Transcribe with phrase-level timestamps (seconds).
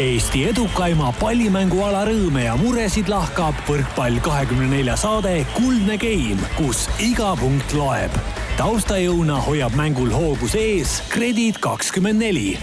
[0.00, 7.34] Eesti edukaima pallimänguala rõõme ja muresid lahkab võrkpall kahekümne nelja saade Kuldne Game, kus iga
[7.36, 8.14] punkt loeb.
[8.56, 12.54] taustajõuna hoiab mängul hoogus ees Kredit kakskümmend neli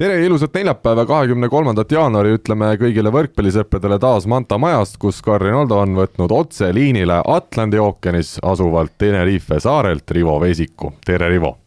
[0.00, 5.60] tere ja ilusat neljapäeva, kahekümne kolmandat jaanuari ütleme kõigile võrkpallisõpradele taas Manta majast, kus Karin
[5.60, 10.94] Aldo on võtnud otse liinile Atlandi ookeanis asuvalt Tenerife saarelt Rivo Veesiku.
[11.04, 11.58] tere, Rivo!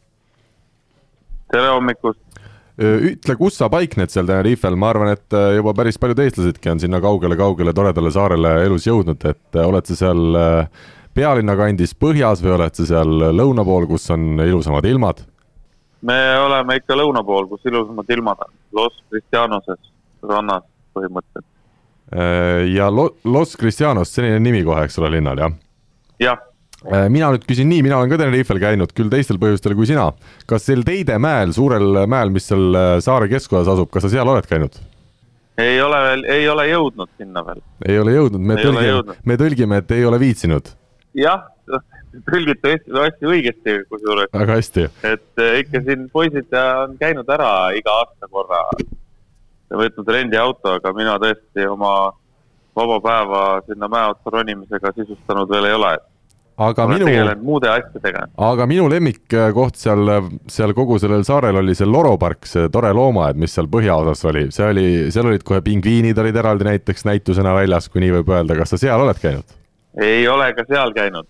[1.52, 2.31] tere hommikust!
[2.80, 6.82] Ütle, kus sa paikned seal Tenerifel, ma arvan, et äh, juba päris paljud eestlasedki on
[6.82, 12.44] sinna kaugele-kaugele toredale saarele elus jõudnud, et äh, oled sa seal äh, pealinna kandis põhjas
[12.44, 15.26] või oled sa seal lõuna pool, kus on ilusamad ilmad?
[16.02, 19.92] me oleme ikka lõuna pool, kus ilusamad ilmad on, Los Cristianoses
[20.26, 20.64] rannas
[20.96, 21.46] põhimõtteliselt.
[22.74, 25.54] ja Lo-, Los Cristianos, selline nimi kohe, eks ole, linnal, jah?
[26.20, 26.51] jah Äh,
[26.90, 30.08] mina nüüd küsin nii, mina olen ka Tenerifel käinud, küll teistel põhjustel kui sina.
[30.50, 34.32] kas sel Teide mäel, suurel mäel, mis seal äh, saare keskosas asub, kas sa seal
[34.32, 34.80] oled käinud?
[35.62, 37.62] ei ole veel, ei ole jõudnud sinna veel.
[37.86, 40.74] ei ole jõudnud, me ei tõlgime, me tõlgime, et ei ole viitsinud.
[41.22, 41.46] jah,
[42.32, 44.34] tõlgite hästi, hästi õigesti kusjuures.
[44.34, 44.88] väga hästi.
[45.14, 48.64] et äh, ikka siin poisid on käinud ära iga aasta korra,
[49.70, 51.94] võtnud rendiauto, aga mina tõesti oma
[52.76, 56.00] vaba päeva sinna mäe otsa ronimisega sisustanud veel ei ole
[56.68, 58.26] aga olen minu, muude asjadega.
[58.50, 60.12] aga minu lemmikkoht seal,
[60.52, 64.46] seal kogu sellel saarel oli see Loro park, see tore loomaaed, mis seal põhjaosas oli,
[64.54, 68.58] see oli, seal olid kohe pingviinid olid eraldi näiteks näitusena väljas, kui nii võib öelda,
[68.60, 69.58] kas sa seal oled käinud?
[70.02, 71.28] ei ole ka seal käinud,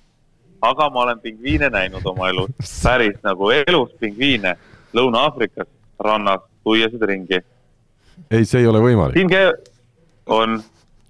[0.62, 2.52] aga ma olen pingviine näinud oma elus,
[2.86, 4.58] päris nagu elus pingviine
[4.98, 5.70] Lõuna-Aafrikas
[6.04, 7.40] rannas tuiasid ringi.
[8.32, 9.18] ei, see ei ole võimalik.
[9.18, 9.72] siin käib,
[10.30, 10.60] on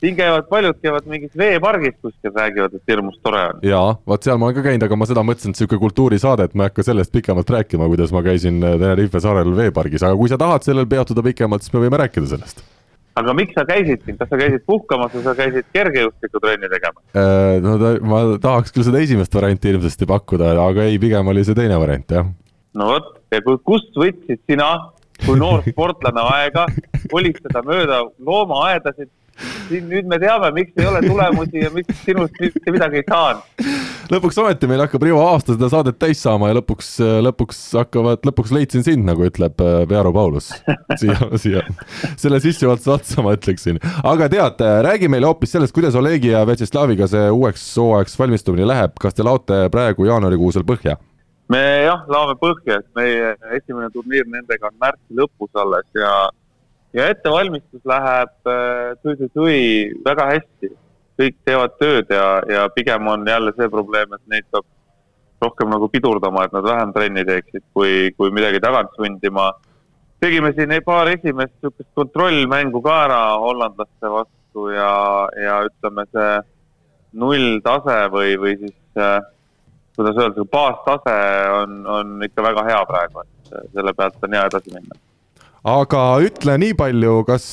[0.01, 3.61] siin käivad paljud, käivad mingis veepargis kuskil, räägivad, et hirmus tore on.
[3.65, 6.57] jaa, vot seal ma olen ka käinud, aga ma seda mõtlesin, et niisugune kultuurisaade, et
[6.57, 10.31] ma ei hakka sellest pikemalt rääkima, kuidas ma käisin äh, Tenerife saarel veepargis, aga kui
[10.31, 12.63] sa tahad sellel peatuda pikemalt, siis me võime rääkida sellest
[13.19, 17.03] aga miks sa käisid siin, kas sa käisid puhkamas või sa käisid kergejõustikutrenni tegema?
[17.11, 21.43] Äh, no ta, ma tahaks küll seda esimest varianti ilmsesti pakkuda, aga ei, pigem oli
[21.47, 22.31] see teine variant, jah.
[22.79, 24.71] no vot, ja kui, kust võtsid sina
[25.25, 26.65] kui noor sportlane aega
[27.11, 29.11] kolistada mööda loomaaedasid
[29.71, 33.69] nüüd me teame, miks ei ole tulemusi ja miks sinust mitte midagi ei saanud.
[34.11, 36.89] lõpuks ometi meil hakkab Rivo aasta seda saadet täis saama ja lõpuks,
[37.27, 40.51] lõpuks hakkavad, lõpuks leidsin sind, nagu ütleb äh, Pearu Paulus.
[41.01, 41.63] siia, siia,
[42.19, 43.79] selle sissejuhatuse otsa ma ütleksin.
[44.03, 48.97] aga tead, räägi meile hoopis sellest, kuidas Olegi ja Vjatšeslaviga see uueks hooajaks valmistumine läheb,
[49.01, 50.97] kas te laote praegu jaanuarikuusel põhja?
[51.51, 56.11] me jah, laome põhja, et meie esimene turniir nendega on märtsi lõpus alles ja
[56.93, 59.57] ja ettevalmistus läheb äh, tui-tui-tui
[60.05, 60.75] väga hästi.
[61.21, 64.65] kõik teevad tööd ja, ja pigem on jälle see probleem, et neid peab
[65.43, 69.51] rohkem nagu pidurdama, et nad vähem trenni teeksid, kui, kui midagi tagant sundima.
[70.21, 76.33] tegime siin paar esimest niisugust kontrollmängu ka ära hollandlaste vastu ja, ja ütleme, see
[77.13, 79.21] nulltase või, või siis äh,
[79.95, 81.15] kuidas öelda, baastase
[81.61, 85.01] on, on ikka väga hea praegu, et selle pealt on hea edasi minna
[85.67, 87.43] aga ütle nii palju, kas,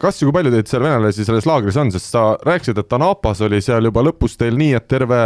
[0.00, 3.42] kas ja kui palju teid seal venelasi selles laagris on, sest sa rääkisid, et Anapas
[3.44, 5.20] oli seal juba lõpus teil nii, et terve,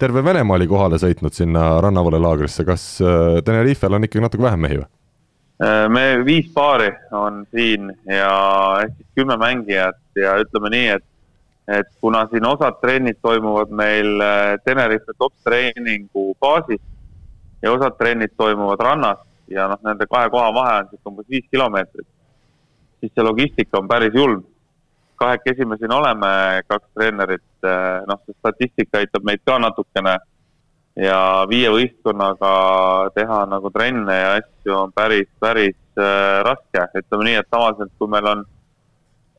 [0.00, 4.64] terve Venemaa oli kohale sõitnud sinna rannavalve laagrisse, kas äh, Tenerifel on ikkagi natuke vähem
[4.64, 4.88] mehi või?
[5.60, 8.32] Äh, me viis paari on siin ja
[8.86, 11.06] ehk siis kümme mängijat ja ütleme nii, et
[11.70, 16.80] et kuna siin osad trennid toimuvad meil äh, Tenerife top treeningu baasis
[17.62, 19.20] ja osad trennid toimuvad rannas,
[19.50, 22.08] ja noh, nende kahe koha vahe on sihuke umbes viis kilomeetrit,
[23.00, 24.44] siis see logistika on päris julm.
[25.20, 26.28] kahekesi me siin oleme,
[26.68, 30.16] kaks treenerit, eh, noh, see statistika aitab meid ka natukene.
[30.96, 32.52] Ja viie võistkonnaga
[33.14, 38.08] teha nagu trenne ja asju on päris, päris äh, raske, ütleme nii, et tavaliselt kui
[38.10, 38.42] meil on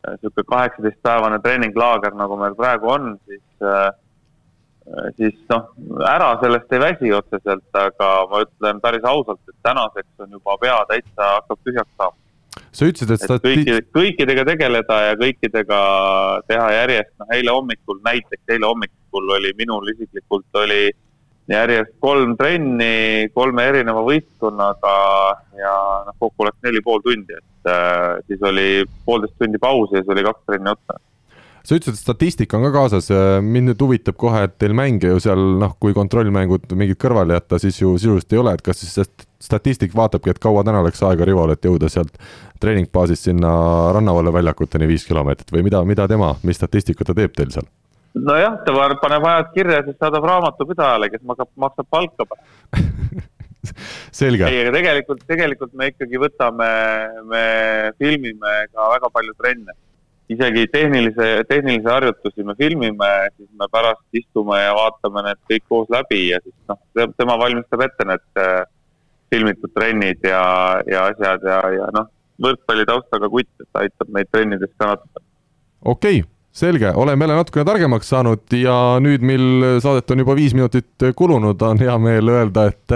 [0.07, 3.91] niisugune kaheksateistpäevane treeninglaager, nagu meil praegu on, siis Äh,
[5.17, 5.69] siis noh,
[6.09, 10.79] ära sellest ei väsi otseselt, aga ma ütlen päris ausalt, et tänaseks on juba pea
[10.89, 12.17] täitsa hakkab tühjaks saama.
[12.71, 13.51] sa ütlesid, et stati-.
[13.51, 15.83] kõikide, kõikidega tegeleda ja kõikidega
[16.47, 20.83] teha järjest, noh eile hommikul, näiteks eile hommikul oli minul isiklikult oli
[21.51, 24.97] järjest kolm trenni kolme erineva võistkonnaga
[25.59, 25.75] ja
[26.07, 28.67] noh, kokku läks neli pool tundi, et äh, siis oli
[29.05, 30.99] poolteist tundi pausi ja siis oli kaks trenni otsa
[31.63, 33.09] sa ütlesid, et statistika on ka kaasas,
[33.45, 37.59] mind nüüd huvitab kohe, et teil mänge ju seal noh, kui kontrollmängud mingid kõrvale jätta,
[37.61, 41.01] siis ju sisuliselt ei ole, et kas siis see statistik vaatabki, et kaua täna läks
[41.05, 42.17] aega Rivol, et jõuda sealt
[42.61, 43.51] treeningbaasist sinna
[43.95, 47.69] Rannavalve väljakuteni viis kilomeetrit või mida, mida tema, mis statistikat ta teeb teil seal?
[48.11, 52.25] nojah, ta paneb ajad kirja, siis saadab raamatupidajale, kes maksab, maksab palka
[54.21, 54.49] selge.
[54.49, 56.67] ei, aga tegelikult, tegelikult me ikkagi võtame,
[57.29, 57.45] me
[58.01, 59.77] filmime ka väga palju trenne.
[60.31, 65.89] Isegi tehnilise, tehnilisi harjutusi me filmime, siis me pärast istume ja vaatame need kõik koos
[65.93, 66.79] läbi ja siis noh,
[67.17, 68.61] tema valmistab ette need äh,
[69.31, 70.43] filmitud trennid ja,
[70.89, 72.09] ja asjad ja, ja noh,
[72.41, 75.25] võrkpalli taustaga kutt, et aitab meid trennides ka natuke.
[75.81, 79.45] okei okay selge, oleme jälle natukene targemaks saanud ja nüüd, mil
[79.79, 82.95] saadet on juba viis minutit kulunud, on hea meel öelda, et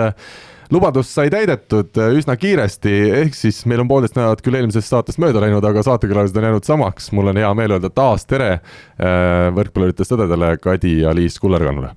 [0.75, 5.21] lubadus sai täidetud äh, üsna kiiresti, ehk siis meil on poolteist nädalat küll eelmisest saatest
[5.23, 7.11] mööda läinud, aga saatekülalised on jäänud samaks.
[7.15, 11.93] mul on hea meel öelda taas tere äh, võrkpalluritest õdedele Kadi ja Liis Kullerkannule.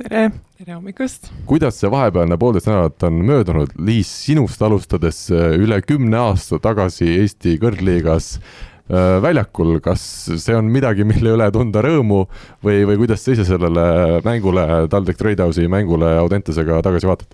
[0.00, 1.28] tere, tere hommikust!
[1.50, 7.10] kuidas see vahepealne poolteist nädalat on möödunud, Liis, sinust alustades äh, üle kümne aasta tagasi
[7.18, 8.38] Eesti kõrgliigas
[9.24, 10.02] väljakul, kas
[10.36, 12.26] see on midagi, mille üle tunda rõõmu
[12.60, 17.32] või, või kuidas sa ise sellele mängule, TalTech Tradehouse'i mängule Audentesega tagasi vaatad?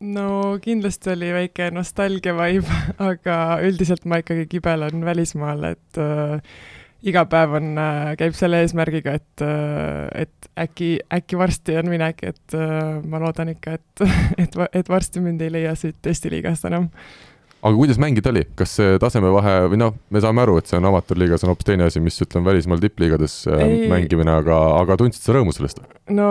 [0.00, 6.40] No kindlasti oli väike nostalgia vibe, aga üldiselt ma ikkagi kibelen välismaal, et äh,
[7.06, 12.24] iga päev on äh,, käib selle eesmärgiga, et äh,, et äkki, äkki varsti on minek,
[12.32, 14.04] et äh, ma loodan ikka, et,
[14.42, 16.90] et, et varsti mind ei leia siit Eesti liigast enam
[17.62, 20.88] aga kuidas mängida oli, kas see tasemevahe või noh, me saame aru, et see on
[20.90, 23.88] amatöörliigas on hoopis teine asi, mis ütleme, välismaal tippliigades äh, ei.
[23.90, 25.80] mängimine, aga, aga tundsid sa rõõmu sellest?
[26.12, 26.28] no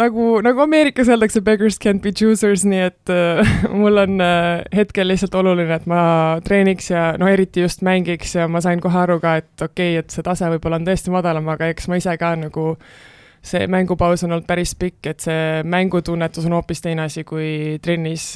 [0.00, 5.10] nagu, nagu Ameerikas öeldakse, beggars can't be choosers, nii et äh, mul on äh, hetkel
[5.12, 6.02] lihtsalt oluline, et ma
[6.46, 10.02] treeniks ja no eriti just mängiks ja ma sain kohe aru ka, et okei okay,,
[10.04, 13.08] et see tase võib-olla on tõesti madalam, aga eks ma ise ka nagu äh,
[13.42, 18.34] see mängupaus on olnud päris pikk, et see mängutunnetus on hoopis teine asi kui trennis,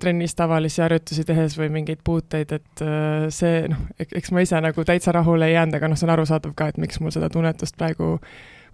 [0.00, 4.84] trennis tavalisi harjutusi tehes või mingeid puuteid, et äh, see noh, eks ma ise nagu
[4.86, 7.78] täitsa rahule ei jäänud, aga noh, see on arusaadav ka, et miks mul seda tunnetust
[7.78, 8.16] praegu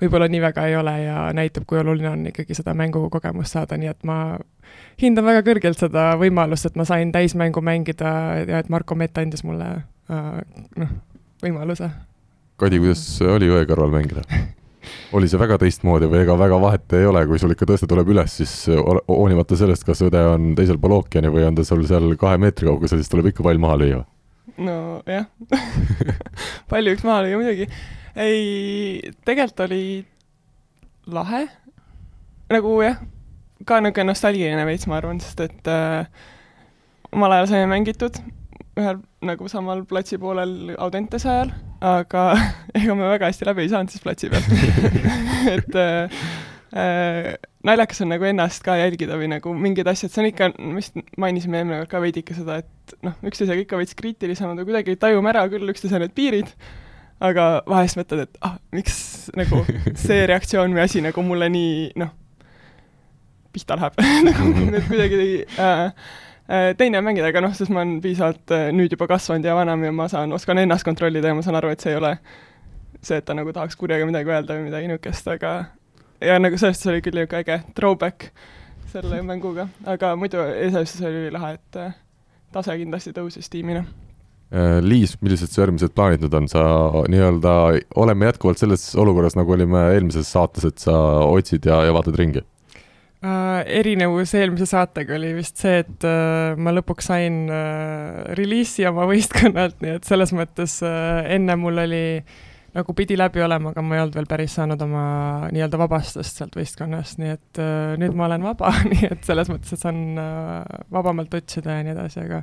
[0.01, 3.91] võib-olla nii väga ei ole ja näitab, kui oluline on ikkagi seda mängukogemust saada, nii
[3.93, 4.21] et ma
[5.03, 8.15] hindan väga kõrgelt seda võimalust, et ma sain täismängu mängida
[8.47, 10.31] ja et Marko Mett andis mulle äh,
[10.81, 10.97] noh,
[11.45, 11.91] võimaluse.
[12.61, 14.25] Kadi, kuidas oli õe kõrval mängida
[15.17, 18.13] oli see väga teistmoodi või ega väga vahet ei ole, kui sul ikka tõste tuleb
[18.15, 22.15] üles, siis hoolimata sellest, kas õde on teisel pool ookeani või on ta sul seal
[22.21, 24.03] kahe meetri kaugusel, siis tuleb ikka pall maha lüüa?
[24.61, 25.29] nojah
[26.73, 27.69] palju üks maha lüüa muidugi.
[28.17, 29.85] ei, tegelikult oli
[31.11, 31.47] lahe,
[32.53, 33.01] nagu jah,
[33.67, 36.05] ka niisugune nostalgiline veits, ma arvan, sest et äh,
[37.13, 38.21] omal ajal saime mängitud
[38.79, 42.25] ühel nagu samal platsi poolel Audentese ajal, aga
[42.79, 44.51] ega me väga hästi läbi ei saanud siis platsi pealt.
[45.57, 46.21] Et äh,
[46.77, 47.31] äh,
[47.67, 51.61] naljakas on nagu ennast ka jälgida või nagu mingid asjad, see on ikka, vist mainisime
[51.61, 55.47] eelmine kord ka veidike seda, et noh, üksteisega ikka veits kriitilisemad või kuidagi tajume ära
[55.53, 56.53] küll üksteise need piirid,
[57.21, 59.65] aga vahest mõtled, et ah, miks nagu
[59.99, 62.17] see reaktsioon või asi nagu mulle nii noh,
[63.51, 63.97] pihta läheb.
[64.29, 65.23] Nagu, et kuidagi
[65.59, 65.91] Äh,
[66.79, 69.85] teine on mängida, aga noh, sest ma olen piisavalt äh, nüüd juba kasvanud ja vanem
[69.87, 72.17] ja ma saan, oskan ennast kontrollida ja ma saan aru, et see ei ole
[73.01, 75.55] see, et ta nagu tahaks kurjaga midagi öelda või midagi niisugust, aga
[76.25, 78.31] ja nagu sellest oli küll niisugune äge throwback
[78.91, 81.99] selle mänguga, aga muidu iseenesest oli lahe, et äh,
[82.55, 83.87] tase kindlasti tõusis tiimina.
[84.83, 86.63] Liis, millised su järgmised plaanid nüüd on, sa
[87.07, 87.53] nii-öelda,
[88.03, 92.43] oleme jätkuvalt selles olukorras, nagu olime eelmises saates, et sa otsid ja, ja vaatad ringi?
[93.21, 99.05] Uh, erinevus eelmise saatega oli vist see, et uh, ma lõpuks sain uh, reliisi oma
[99.11, 102.01] võistkonnalt, nii et selles mõttes uh, enne mul oli
[102.73, 105.03] nagu pidi läbi olema, aga ma ei olnud veel päris saanud oma
[105.53, 109.77] nii-öelda vabastust sealt võistkonnast, nii et uh, nüüd ma olen vaba nii et selles mõttes,
[109.77, 112.41] et saan uh, vabamalt otsida ja nii edasi, aga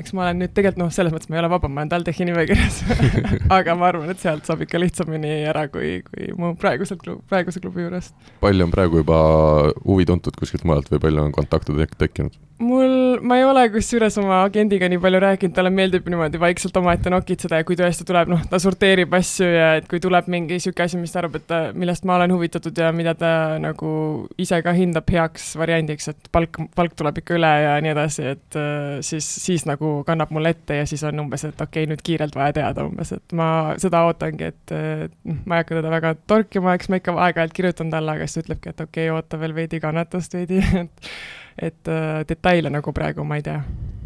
[0.00, 2.26] eks ma olen nüüd tegelikult noh, selles mõttes ma ei ole vaba, ma olen TalTechi
[2.28, 2.80] nimekirjas
[3.58, 7.62] aga ma arvan, et sealt saab ikka lihtsamini ära kui, kui mu praeguselt klub, praeguse
[7.62, 8.14] klubi juurest.
[8.42, 9.20] palju on praegu juba
[9.84, 12.38] huvi tuntud kuskilt mujalt või palju on kontakte tek tekkinud?
[12.58, 17.10] Mul, ma ei ole kusjuures oma agendiga nii palju rääkinud, talle meeldib niimoodi vaikselt omaette
[17.10, 20.86] nokitseda ja kui tõesti tuleb, noh, ta sorteerib asju ja et kui tuleb mingi niisugune
[20.86, 23.32] asi, mis ta arvab, et ta, millest ma olen huvitatud ja mida ta
[23.62, 23.90] nagu
[24.40, 28.60] ise ka hindab heaks variandiks, et palk, palk tuleb ikka üle ja nii edasi, et
[28.60, 32.06] äh, siis, siis nagu kannab mulle ette ja siis on umbes, et okei okay,, nüüd
[32.06, 33.48] kiirelt vaja teada umbes, et ma
[33.82, 34.76] seda ootangi, et
[35.44, 38.46] ma ei hakka teda väga torkima, eks ma ikka aeg-ajalt kirjutan talle, aga siis ta
[38.46, 41.14] ütlebki, et okei okay,, oota veel veidi kannatust veidi, et
[41.58, 43.60] et äh, detaile nagu praegu ma ei tea.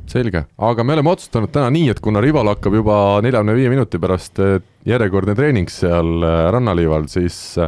[0.08, 4.00] selge, aga me oleme otsustanud täna nii, et kuna Rival hakkab juba neljakümne viie minuti
[4.00, 4.56] pärast äh,
[4.88, 7.58] järjekordne treening seal äh, rannaliival, siis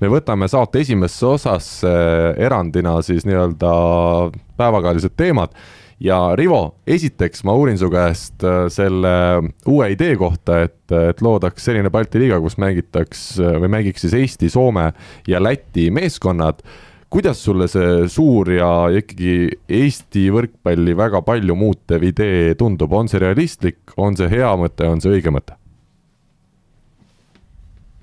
[0.00, 1.92] me võtame saate esimesse osasse
[2.40, 3.74] erandina siis nii-öelda
[4.60, 5.52] päevakajalised teemad.
[6.00, 8.40] Ja Rivo, esiteks ma uurin su käest
[8.72, 9.10] selle
[9.68, 14.48] uue idee kohta, et, et loodaks selline Balti liiga, kus mängitaks või mängiks siis Eesti,
[14.48, 14.86] Soome
[15.28, 16.64] ja Läti meeskonnad
[17.10, 19.32] kuidas sulle see suur ja ikkagi
[19.80, 25.02] Eesti võrkpalli väga palju muutev idee tundub, on see realistlik, on see hea mõte, on
[25.02, 25.56] see õige mõte?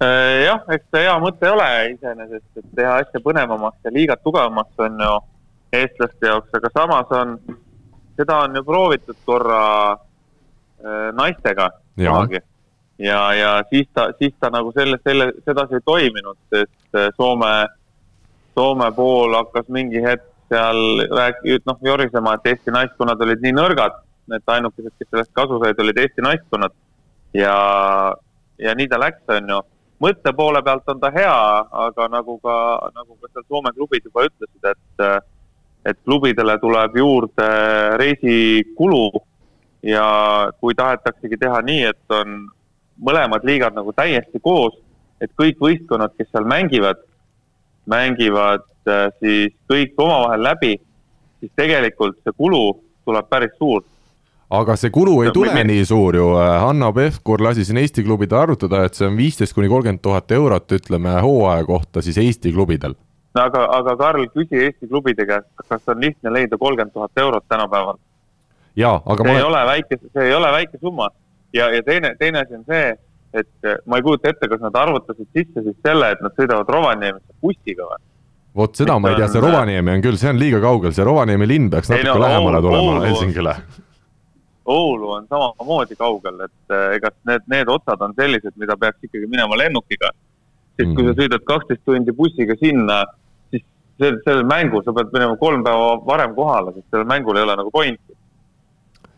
[0.03, 4.83] Äh, jah, eks see hea mõte ole iseenesest, et teha asja põnevamaks ja liigat tugevamaks
[4.85, 5.15] on ju
[5.73, 7.33] eestlaste jaoks, aga samas on,
[8.19, 9.63] seda on ju proovitud korra
[9.95, 12.43] äh, naistega kunagi.
[12.99, 17.53] ja, ja siis ta, siis ta nagu selle, selle, sedasi ei toiminud, sest äh, Soome,
[18.57, 23.99] Soome pool hakkas mingi hetk seal rääk-, noh, jorisema, et Eesti naiskonnad olid nii nõrgad,
[24.33, 26.73] et ainukesed, kes sellest kasu said, olid Eesti naiskonnad.
[27.37, 27.55] ja,
[28.57, 29.59] ja nii ta läks, on ju
[30.03, 31.37] mõtte poole pealt on ta hea,
[31.85, 32.57] aga nagu ka,
[32.95, 35.25] nagu ka seal Soome klubid juba ütlesid, et,
[35.91, 37.47] et klubidele tuleb juurde
[38.01, 39.21] reisikulu
[39.87, 40.07] ja
[40.61, 42.39] kui tahetaksegi teha nii, et on
[42.97, 44.77] mõlemad liigad nagu täiesti koos,
[45.21, 47.01] et kõik võistkonnad, kes seal mängivad,
[47.89, 50.73] mängivad äh, siis kõik omavahel läbi,
[51.39, 52.63] siis tegelikult see kulu
[53.07, 53.85] tuleb päris suur
[54.49, 56.27] aga see kulu ei tule nii suur ju,
[56.63, 60.71] Hanno Pevkur lasi siin Eesti klubidel arvutada, et see on viisteist kuni kolmkümmend tuhat eurot,
[60.71, 62.95] ütleme hooaja kohta siis Eesti klubidel.
[63.35, 67.47] no aga, aga Karl, küsi Eesti klubide käest, kas on lihtne leida kolmkümmend tuhat eurot
[67.49, 67.99] tänapäeval?
[68.75, 71.09] jaa, aga see ma ei ole väike, see ei ole väike summa
[71.53, 72.95] ja, ja teine, teine asi on see,
[73.35, 77.35] et ma ei kujuta ette, kas nad arvutasid sisse siis selle, et nad sõidavad Rovaniemisse
[77.41, 78.05] bussiga või?
[78.57, 81.05] vot seda Mitte ma ei tea, see Rovaniemi on küll, see on liiga kaugel, see
[81.05, 83.57] Rovaniemi linn peaks natuke no, lähemale tulema Helsingile
[84.67, 89.29] Oulu on samamoodi kaugel, et äh, ega need, need otsad on sellised, mida peaks ikkagi
[89.31, 90.11] minema lennukiga.
[90.75, 91.19] sest kui sa mhm.
[91.21, 92.97] sõidad kaksteist tundi bussiga sinna,
[93.49, 93.63] siis
[94.01, 97.55] sel, sellel mängul sa pead minema kolm päeva varem kohale, sest sellel mängul ei ole
[97.61, 98.17] nagu pointi.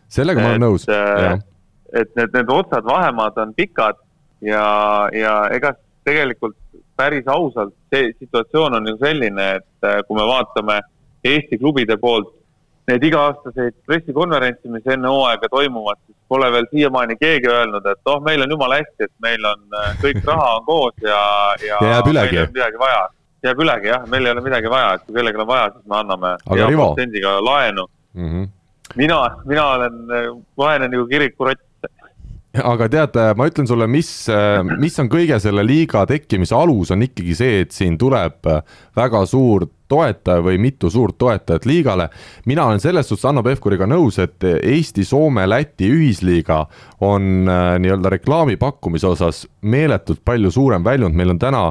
[0.08, 1.42] sellega ma olen nõus, äh, jah.
[1.92, 3.98] Et need, need otsad, vahemaad on pikad
[4.40, 4.64] ja,
[5.12, 6.56] ja ega tegelikult
[6.96, 10.80] päris ausalt, see situatsioon on ju selline, et äh, kui me vaatame
[11.24, 12.32] Eesti klubide poolt
[12.88, 18.20] neid iga-aastaseid pressikonverentse, mis enne hooaega toimuvad, siis pole veel siiamaani keegi öelnud, et oh,
[18.24, 21.22] meil on jumala hästi, et meil on äh, kõik raha on koos ja,
[21.64, 22.44] ja, ja jääb ülegi.
[22.54, 23.02] midagi vaja.
[23.46, 25.98] jääb ülegi jah, meil ei ole midagi vaja, et kui kellelgi on vaja, siis me
[26.00, 28.28] anname protsendiga laenu mm.
[28.28, 28.48] -hmm.
[28.96, 31.69] mina, mina olen äh, vaene nagu kirikurott
[32.58, 34.10] aga tead, ma ütlen sulle, mis,
[34.80, 38.48] mis on kõige selle liiga tekkimise alus, on ikkagi see, et siin tuleb
[38.98, 42.08] väga suur toetaja või mitu suurt toetajat liigale.
[42.46, 46.64] mina olen selles suhtes Hanno Pevkuriga nõus, et Eesti, Soome, Läti ühisliiga
[47.00, 51.64] on äh, nii-öelda reklaami pakkumise osas meeletult palju suurem väljund, meil on täna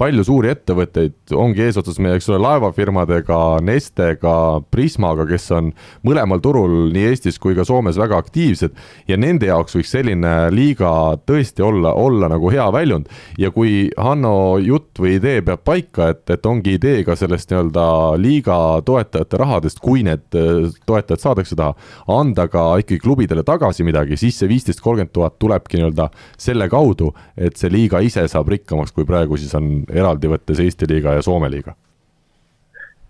[0.00, 4.34] palju suuri ettevõtteid, ongi eesotsas meie, eks ole, laevafirmadega, Nestega,
[4.74, 5.70] Prismaga, kes on
[6.06, 8.74] mõlemal turul nii Eestis kui ka Soomes väga aktiivsed
[9.08, 10.90] ja nende jaoks võiks selline liiga
[11.22, 13.06] tõesti olla, olla nagu hea väljund.
[13.38, 17.86] ja kui Hanno jutt või idee peab paika, et, et ongi idee ka sellest nii-öelda
[18.18, 21.76] liiga toetajate rahadest, kui need äh, toetajad saadakse taha,
[22.10, 26.10] anda ka ikkagi klubidele tagasi midagi, siis see viisteist, kolmkümmend tuhat tulebki nii-öelda
[26.40, 30.88] selle kaudu, et see liiga ise saab rikkamaks, kui praegu siis on eraldi võttes Eesti
[30.90, 31.74] liiga ja Soome liiga?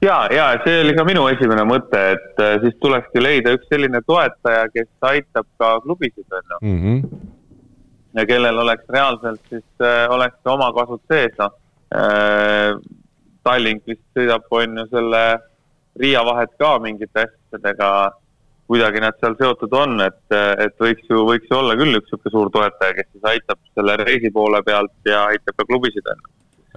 [0.04, 4.02] ja, ja see oli ka minu esimene mõte, et äh, siis tulekski leida üks selline
[4.06, 6.58] toetaja, kes aitab ka klubisid, on ju.
[6.72, 7.22] Mhm.
[8.18, 11.56] ja kellel oleks reaalselt siis äh,, oleks ka omakasud sees, noh
[11.94, 12.76] äh,.
[13.44, 15.18] Tallink vist sõidab, on ju, selle
[16.00, 17.88] Riia vahet ka mingite asjadega
[18.66, 20.22] kuidagi nad seal seotud on, et,
[20.64, 23.98] et võiks ju, võiks ju olla küll üks niisugune suur toetaja, kes siis aitab selle
[24.00, 26.32] reisi poole pealt ja aitab ka klubisid, on ju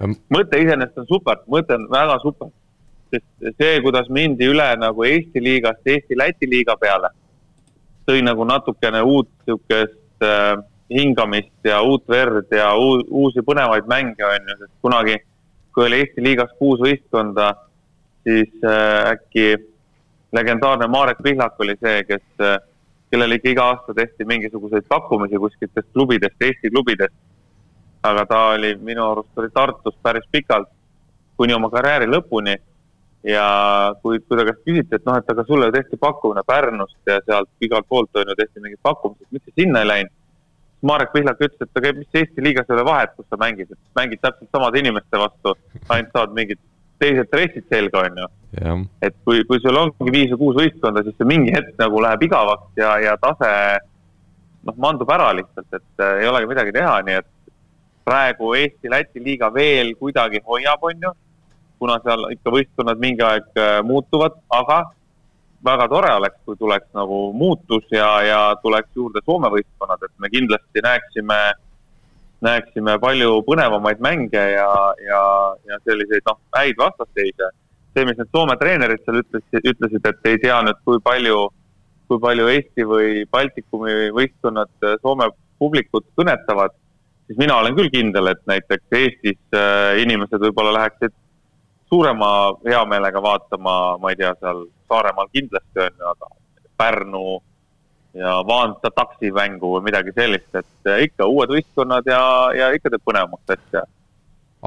[0.06, 2.50] mõte iseenesest on super, mõte on väga super.
[3.10, 7.08] sest see, kuidas mindi üle nagu Eesti liigast Eesti-Läti liiga peale,
[8.04, 10.58] tõi nagu natukene uut niisugust äh,
[10.92, 15.16] hingamist ja uut verd ja uusi põnevaid mänge, on ju, sest kunagi,
[15.72, 17.54] kui oli Eesti liigas kuus võistkonda,
[18.28, 19.56] siis äh, äkki
[20.36, 22.58] legendaarne Marek Pihlak oli see, kes äh,,
[23.10, 27.16] kellele ikka iga aasta tehti mingisuguseid pakkumisi kuskiltest klubidest, Eesti klubidest
[28.10, 30.70] aga ta oli minu arust oli Tartus päris pikalt,
[31.36, 32.56] kuni oma karjääri lõpuni.
[33.28, 33.44] ja
[34.02, 37.50] kui, kui ta käest küsiti, et noh, et aga sulle tehti pakkumine Pärnust ja sealt
[37.60, 40.14] igalt poolt on ju tehti mingid pakkumised, miks sa sinna ei läinud?
[40.86, 43.98] Marek Pihlak ütles, et aga mis Eesti liigas ei ole vahet, kus sa mängid, et
[43.98, 45.56] mängid täpselt samade inimeste vastu,
[45.90, 46.60] ainult saad mingid
[47.02, 48.28] teised dressid selga, on ju.
[49.02, 52.22] et kui, kui sul ongi viis või kuus võistkonda, siis see mingi hetk nagu läheb
[52.28, 53.50] igavaks ja, ja tase
[54.66, 57.28] noh, mandub ära lihtsalt, et äh, ei olegi midagi teha, nii et
[58.08, 61.16] praegu Eesti-Läti liiga veel kuidagi hoiab, on ju,
[61.78, 64.82] kuna seal ikka võistkonnad mingi aeg äh, muutuvad, aga
[65.64, 70.30] väga tore oleks, kui tuleks nagu muutus ja, ja tuleks juurde Soome võistkonnad, et me
[70.32, 71.38] kindlasti näeksime,
[72.46, 74.70] näeksime palju põnevamaid mänge ja,
[75.04, 75.22] ja,
[75.68, 77.52] ja selliseid noh, häid vastasseise.
[77.94, 81.48] see, mis need Soome treenerid seal ütlesid, ütlesid, et ei tea nüüd, kui palju,
[82.08, 86.76] kui palju Eesti või Baltikumi võistkonnad Soome publikut kõnetavad,
[87.28, 91.14] siis mina olen küll kindel, et näiteks Eestis äh, inimesed võib-olla läheksid
[91.88, 92.30] suurema
[92.66, 96.30] heameelega vaatama, ma ei tea, seal Saaremaal kindlasti on ju, aga
[96.80, 97.26] Pärnu
[98.16, 102.22] ja Vaanta taksimängu või midagi sellist, et äh, ikka uued võistkonnad ja,
[102.56, 103.84] ja ikka teeb põnevamaks asja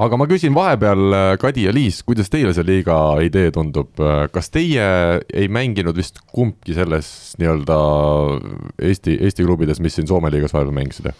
[0.02, 3.98] aga ma küsin vahepeal, äh, Kadi ja Liis, kuidas teile see liiga idee tundub,
[4.32, 4.86] kas teie
[5.26, 7.82] ei mänginud vist kumbki selles nii-öelda
[8.78, 11.10] Eesti, Eesti klubides, mis siin Soome liigas vahepeal mängisid?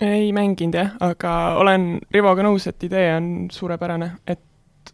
[0.00, 4.92] Ei mänginud jah, aga olen Rivoga nõus, et idee on suurepärane, et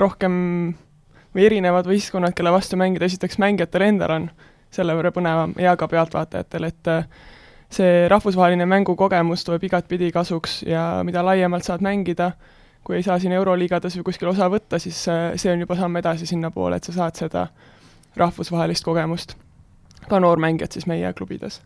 [0.00, 0.34] rohkem
[1.36, 4.28] või erinevad võistkonnad, kelle vastu mängida, esiteks mängijatel endal on
[4.72, 7.06] selle võrra põnevam ja ka pealtvaatajatel, et äh,
[7.72, 12.32] see rahvusvaheline mängukogemus tuleb igatpidi kasuks ja mida laiemalt saad mängida,
[12.86, 16.00] kui ei saa siin Euroliigades või kuskil osa võtta, siis äh, see on juba samm
[16.00, 17.48] edasi sinnapoole, et sa saad seda
[18.16, 19.36] rahvusvahelist kogemust.
[20.08, 21.60] ka noormängijad siis meie klubides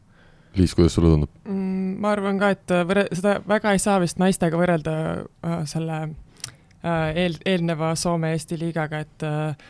[0.59, 1.99] Liis, kuidas sulle tundub mm,?
[2.00, 6.00] ma arvan ka, et äh, võrre-, seda väga ei saa vist naistega võrrelda äh, selle
[6.07, 9.69] äh, eel, eelneva Soome-Eesti liigaga, et äh,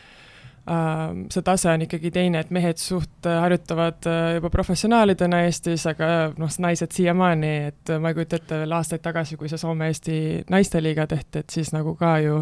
[0.71, 1.03] äh,
[1.35, 4.09] see tase on ikkagi teine, et mehed suht äh, harjutavad
[4.39, 9.37] juba professionaalidena Eestis, aga noh, naised siiamaani, et ma ei kujuta ette veel aastaid tagasi,
[9.41, 10.21] kui see Soome-Eesti
[10.55, 12.41] naisteliiga tehti, et siis nagu ka ju,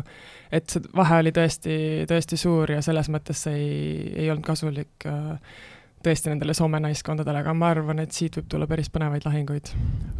[0.54, 1.80] et see vahe oli tõesti,
[2.10, 5.58] tõesti suur ja selles mõttes see ei, ei olnud kasulik äh,
[6.04, 9.72] tõesti nendele Soome naiskondadele, aga ma arvan, et siit võib tulla päris põnevaid lahinguid.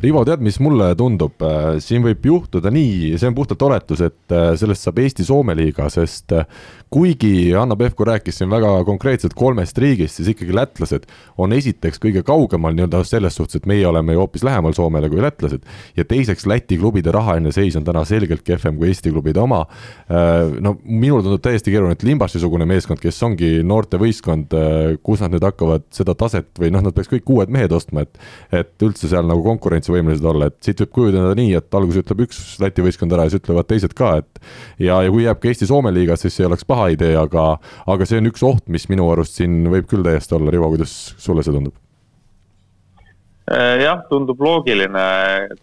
[0.02, 1.42] Rivo, tead, mis mulle tundub,
[1.84, 6.34] siin võib juhtuda nii, see on puhtalt oletus, et äh, sellest saab Eesti-Soome liiga, sest
[6.36, 6.46] äh,
[6.90, 11.04] kuigi Hanno Pevkur rääkis siin väga konkreetselt kolmest riigist, siis ikkagi lätlased
[11.38, 15.20] on esiteks kõige kaugemal nii-öelda selles suhtes, et meie oleme ju hoopis lähemal Soomele kui
[15.22, 15.66] lätlased.
[15.96, 19.66] ja teiseks, Läti klubide rahaline seis on täna selgelt kehvem kui Eesti klubide oma.
[20.60, 24.56] no minule tundub täiesti keeruline, et Limbasi-sugune meeskond, kes ongi noortevõistkond,
[25.02, 28.18] kus nad nüüd hakkavad seda taset või noh, nad peaks kõik uued mehed ostma, et
[28.52, 32.40] et üldse seal nagu konkurentsivõimelised olla, et siit võib kujuneda nii, et alguses ütleb üks
[32.62, 34.40] Läti võistkond ära ja siis ütlevad teised ka, et
[34.80, 37.50] ja, ja kui jääb ka Eesti-Soome liigas, siis ei oleks paha idee, aga
[37.86, 40.94] aga see on üks oht, mis minu arust siin võib küll täiesti olla, Rivo, kuidas
[41.18, 41.74] sulle see tundub?
[43.48, 45.04] Äh, jah, tundub loogiline,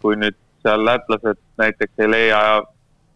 [0.02, 2.40] kui nüüd seal lätlased näiteks ei leia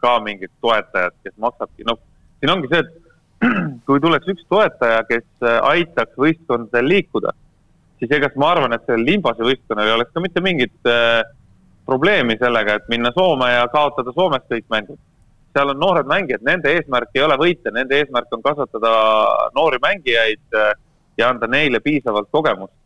[0.00, 1.98] ka mingit toetajat, kes maksabki, noh,
[2.38, 3.10] siin ongi see, et
[3.88, 7.34] kui tuleks üks toetaja, kes äh, aitaks võistkondadel liikuda,
[7.98, 11.20] siis ega ma arvan, et sellel Limbase võistkonnal ei oleks ka mitte mingit äh,
[11.90, 15.00] probleemi sellega, et minna Soome ja kaotada Soomes kõik mängud.
[15.54, 18.92] Seal on noored mängijad, nende eesmärk ei ole võita, nende eesmärk on kasvatada
[19.56, 20.74] noori mängijaid äh,
[21.18, 22.76] ja anda neile piisavalt kogemust.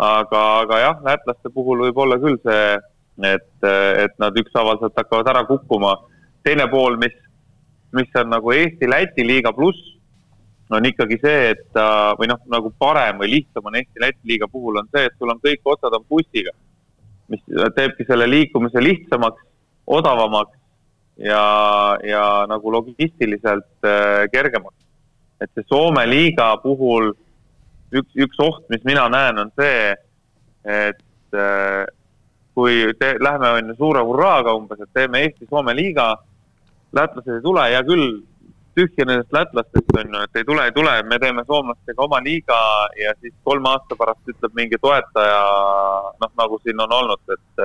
[0.00, 2.78] aga, aga jah, lätlaste puhul võib olla küll see,
[3.28, 5.96] et, et nad ükshaaval sealt hakkavad ära kukkuma.
[6.44, 7.16] teine pool, mis
[7.92, 9.96] mis on nagu Eesti-Läti liiga pluss,
[10.70, 14.78] on ikkagi see, et ta või noh, nagu parem või lihtsam on Eesti-Läti liiga puhul
[14.78, 16.54] on see, et sul on kõik otsad on bussiga,
[17.30, 17.42] mis
[17.74, 19.42] teebki selle liikumise lihtsamaks,
[19.90, 20.54] odavamaks
[21.20, 24.76] ja, ja nagu logistiliselt äh, kergemaks.
[25.40, 27.12] et see Soome liiga puhul
[27.96, 29.94] üks, üks oht, mis mina näen, on see,
[30.64, 31.84] et äh,
[32.54, 36.10] kui te, lähme on ju suure hurraaga umbes, et teeme Eesti-Soome liiga
[36.96, 38.20] lätlased ei tule, hea küll,
[38.76, 42.58] tühja nendest lätlastest on ju, et ei tule, ei tule, me teeme soomlastega oma liiga
[43.00, 45.40] ja siis kolme aasta pärast ütleb mingi toetaja,
[46.20, 47.64] noh, nagu siin on olnud, et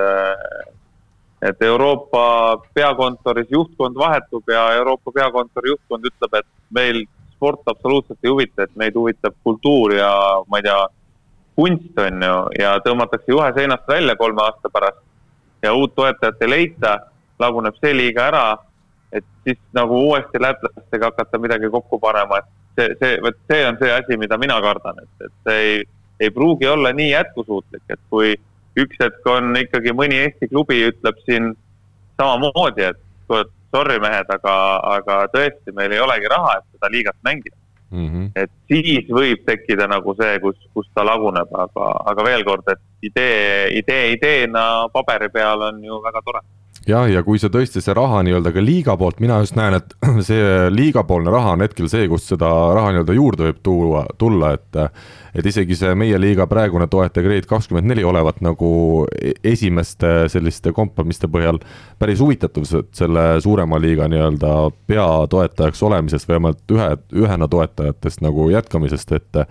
[1.42, 7.02] et Euroopa peakontoris juhtkond vahetub ja Euroopa peakontori juhtkond ütleb, et meil
[7.36, 10.12] sport absoluutselt ei huvita, et meid huvitab kultuur ja
[10.48, 10.78] ma ei tea,
[11.56, 15.02] kunst on ju, ja tõmmatakse juhe seinast välja kolme aasta pärast.
[15.62, 16.96] Ja uut toetajat ei leita,
[17.40, 18.46] laguneb see liiga ära
[19.12, 23.78] et siis nagu uuesti lätlastega hakata midagi kokku panema, et see, see, vot see on
[23.80, 25.78] see asi, mida mina kardan, et, et see ei,
[26.26, 28.34] ei pruugi olla nii jätkusuutlik, et kui
[28.76, 31.52] üks hetk on ikkagi mõni Eesti klubi ütleb siin
[32.20, 33.02] samamoodi, et
[33.74, 34.56] sorry mehed, aga,
[34.96, 37.56] aga tõesti, meil ei olegi raha, et seda liigat mängida
[37.90, 38.08] mm.
[38.08, 38.30] -hmm.
[38.42, 43.10] et siis võib tekkida nagu see, kus, kus ta laguneb, aga, aga veel kord, et
[43.10, 46.44] idee, idee ideena paberi peal on ju väga tore
[46.86, 49.94] jah, ja kui see tõesti see raha nii-öelda ka liiga poolt, mina just näen, et
[50.28, 54.82] see liigapoolne raha on hetkel see, kust seda raha nii-öelda juurde võib tuua, tulla, et
[55.36, 58.68] et isegi see meie liiga praegune toetaja Grade kakskümmend neli olevat nagu
[59.12, 61.58] e-, esimeste selliste kompamiste põhjal
[62.00, 62.64] päris huvitatud
[62.96, 64.52] selle suurema liiga nii-öelda
[64.88, 66.88] peatoetajaks olemisest või vähemalt ühe,
[67.24, 69.42] ühena toetajatest nagu jätkamisest, et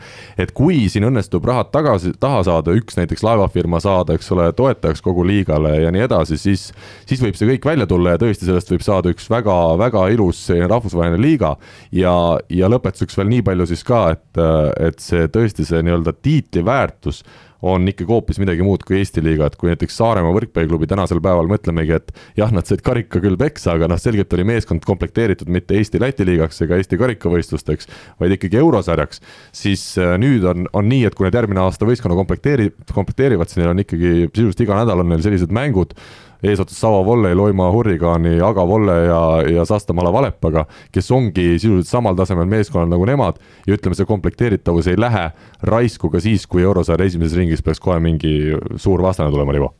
[0.41, 5.05] et kui siin õnnestub rahad tagasi, taha saada, üks näiteks laevafirma saada, eks ole, toetajaks
[5.05, 6.71] kogu liigale ja nii edasi, siis
[7.05, 10.69] siis võib see kõik välja tulla ja tõesti sellest võib saada üks väga-väga ilus selline
[10.71, 11.55] rahvusvaheline liiga.
[11.95, 12.13] ja,
[12.49, 14.43] ja lõpetuseks veel nii palju siis ka, et,
[14.89, 17.23] et see tõesti see nii-öelda tiitli väärtus
[17.65, 21.49] on ikkagi hoopis midagi muud kui Eesti liiga, et kui näiteks Saaremaa võrkpalliklubi tänasel päeval
[21.49, 25.77] mõtlemegi, et jah, nad said karika küll peksa, aga noh, selgelt oli meeskond komplekteeritud mitte
[25.79, 27.89] Eesti-Läti liigaks ega Eesti karikavõistlusteks,
[28.21, 29.23] vaid ikkagi eurosarjaks,
[29.55, 33.63] siis äh, nüüd on, on nii, et kui nad järgmine aasta võistkonna komplekteeri-, komplekteerivad, siis
[33.63, 35.97] neil on ikkagi sisuliselt iga nädal on neil sellised mängud,
[36.43, 39.21] eesotsas Savo Volley, Loimaa Hurrikaani, Aga Volle ja,
[39.55, 44.87] ja Sastamala Valepaga, kes ongi sisuliselt samal tasemel meeskonnad nagu nemad ja ütleme, see komplekteeritavus
[44.91, 45.29] ei lähe
[45.63, 48.35] raisku ka siis, kui eurosarja esimeses ringis peaks kohe mingi
[48.75, 49.73] suur vastane tulema, Rivo.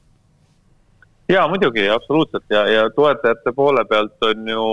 [1.30, 4.68] jaa, muidugi, absoluutselt ja, ja toetajate poole pealt on ju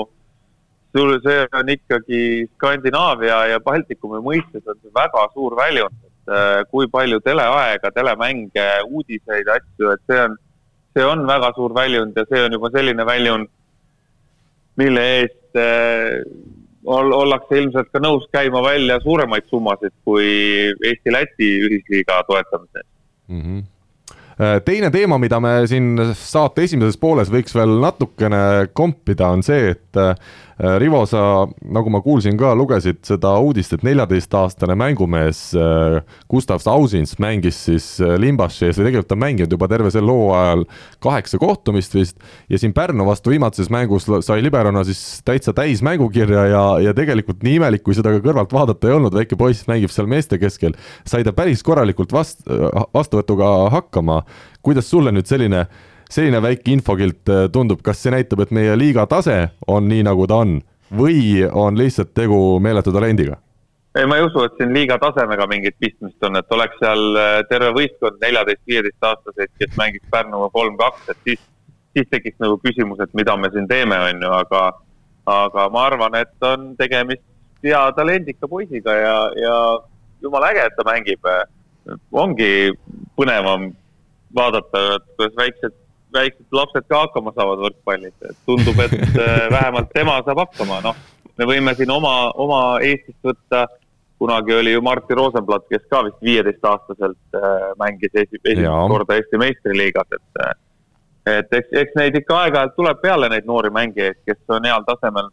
[0.96, 2.22] sul, see on ikkagi
[2.54, 8.68] Skandinaavia ja Baltikumi mõistes on see väga suur väljund, et äh, kui palju teleaega, telemänge,
[8.88, 10.36] uudiseid, asju, et see on
[10.92, 13.50] see on väga suur väljund ja see on juba selline väljund,
[14.80, 16.22] mille eest äh,
[16.84, 20.26] ollakse ilmselt ka nõus käima välja suuremaid summasid kui
[20.88, 22.88] Eesti-Läti ühisliiga toetamiseks
[23.28, 23.44] mm.
[23.44, 23.68] -hmm
[24.64, 30.00] teine teema, mida me siin saate esimeses pooles võiks veel natukene kompida, on see, et
[30.00, 30.14] Äh,
[30.62, 35.96] Rivo, sa, nagu ma kuulsin ka, lugesid seda uudist, et neljateistaastane mängumees äh,
[36.30, 40.06] Gustav Sausins mängis siis äh, Limbaši ees või tegelikult ta on mänginud juba terve sel
[40.06, 40.62] hooajal
[41.02, 42.22] kaheksa kohtumist vist.
[42.46, 47.42] Ja siin Pärnu vastu viimases mängus sai liberona siis täitsa täis mängukirja ja, ja tegelikult
[47.42, 50.78] nii imelik, kui seda ka kõrvalt vaadata ei olnud, väike poiss mängib seal meeste keskel,
[51.02, 52.46] sai ta päris korralikult vast-,
[52.94, 54.22] vastuvõtuga hakkama.
[54.62, 55.66] kuidas sulle nüüd selline
[56.12, 59.38] selline väike infokilt äh, tundub, kas see näitab, et meie liiga tase
[59.70, 60.58] on nii, nagu ta on
[60.92, 63.38] või on lihtsalt tegu meeletu talendiga?
[63.96, 67.38] ei, ma ei usu, et siin liiga tasemega mingit pistmist on, et oleks seal äh,
[67.50, 71.42] terve võistkond neljateist, viieteist aastaseid, kes mängiks Pärnuga kolm-kaks, et siis,
[71.96, 74.62] siis tekiks nagu küsimus, et mida me siin teeme, on ju, aga,
[75.28, 77.24] aga ma arvan, et on tegemist
[77.62, 79.56] hea talendika poisiga ja, ja
[80.24, 81.28] jumala äge, et ta mängib.
[82.12, 82.72] ongi
[83.18, 83.72] põnevam
[84.34, 85.81] vaadata, et kuidas väiksed
[86.14, 88.96] väiksed lapsed ka hakkama saavad võrkpallis, et tundub, et
[89.26, 90.98] äh, vähemalt tema saab hakkama, noh.
[91.38, 93.66] me võime siin oma, oma Eestist võtta,
[94.22, 99.40] kunagi oli ju Martti Rosenblatt, kes ka vist viieteistaastaselt äh, mängis esi, esimest korda Eesti
[99.42, 100.58] meistriliigas, et äh,
[101.38, 105.28] et eks, eks neid ikka aeg-ajalt tuleb peale, neid noori mängijaid, kes on heal tasemel.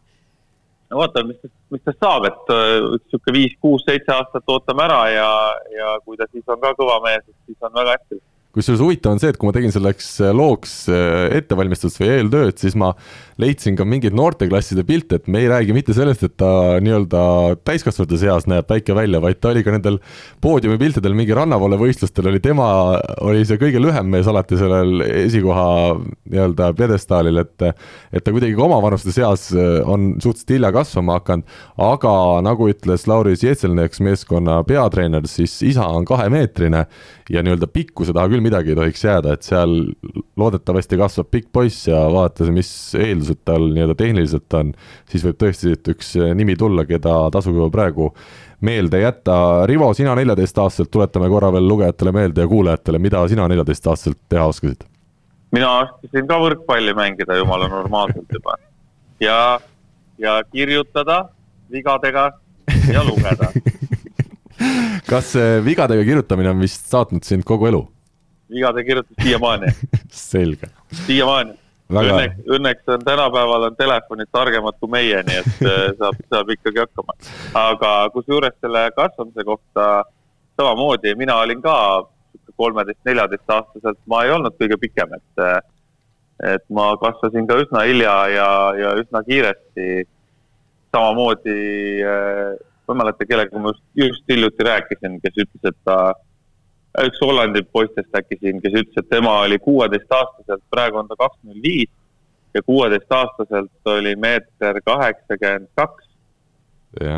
[0.90, 5.30] no vaatame, mis, mis tast saab, et niisugune viis, kuus, seitse aastat ootame ära ja,
[5.74, 8.20] ja kui ta siis on ka kõva mees, siis on väga hästi
[8.54, 12.56] kusjuures huvitav on see, et kui ma tegin selleks äh, looks äh, ettevalmistust või eeltööd,
[12.58, 12.92] siis ma
[13.40, 17.22] leidsin ka mingeid noorteklasside pilte, et me ei räägi mitte sellest, et ta nii-öelda
[17.66, 20.00] täiskasvanute seas näeb väike välja, vaid ta oli ka nendel
[20.42, 22.66] poodiumi piltidel mingi rannavalle võistlustel oli tema,
[23.24, 25.68] oli see kõige lühem mees alati sellel esikoha
[26.00, 31.56] nii-öelda pjedestaalil, et et ta kuidagi ka omavanuste seas äh, on suhteliselt hilja kasvama hakanud,
[31.86, 36.84] aga nagu ütles Lauri Zietselneks, meeskonna peatreener, siis isa on kahemeetrine
[37.30, 39.74] ja nii-öelda pikkuse taha küll midagi ei tohiks jääda, et seal
[40.40, 44.74] loodetavasti kasvab pikk poiss ja vaadates, mis eeldused tal nii-öelda tehniliselt on,
[45.10, 48.12] siis võib tõesti siit üks nimi tulla, keda tasub juba praegu
[48.66, 49.34] meelde jätta.
[49.70, 54.88] Rivo, sina neljateistaastaselt, tuletame korra veel lugejatele meelde ja kuulajatele, mida sina neljateistaastaselt teha oskasid?
[55.54, 58.56] mina oskasin ka võrkpalli mängida jumala normaalselt juba
[59.22, 59.58] ja,
[60.18, 61.24] ja kirjutada
[61.72, 62.30] vigadega
[62.92, 63.50] ja lugeda
[65.10, 67.82] kas vigadega kirjutamine on vist saatnud sind kogu elu?
[68.50, 69.72] Vigade kirjutus siiamaani
[70.30, 70.70] selge.
[71.06, 71.56] siiamaani.
[71.90, 76.82] õnneks, õnneks on tänapäeval on telefonid targemad kui meie, nii et äh, saab, saab ikkagi
[76.84, 77.16] hakkama.
[77.64, 79.90] aga kusjuures selle kasvamise kohta
[80.60, 81.76] samamoodi, mina olin ka
[82.60, 85.60] kolmeteist, neljateist aastaselt, ma ei olnud kõige pikem, et äh,
[86.54, 90.06] et ma kasvasin ka üsna hilja ja, ja üsna kiiresti.
[90.90, 91.56] samamoodi
[92.02, 92.58] äh,
[92.90, 95.98] ma ei mäleta, kellega ma just, just hiljuti rääkisin, kes ütles, et ta,
[96.98, 101.62] üks Hollandi poistest äkki siin, kes ütles, et tema oli kuueteistaastaselt, praegu on ta kakskümmend
[101.62, 101.90] viis
[102.54, 106.06] ja kuueteistaastaselt oli meeter kaheksakümmend kaks.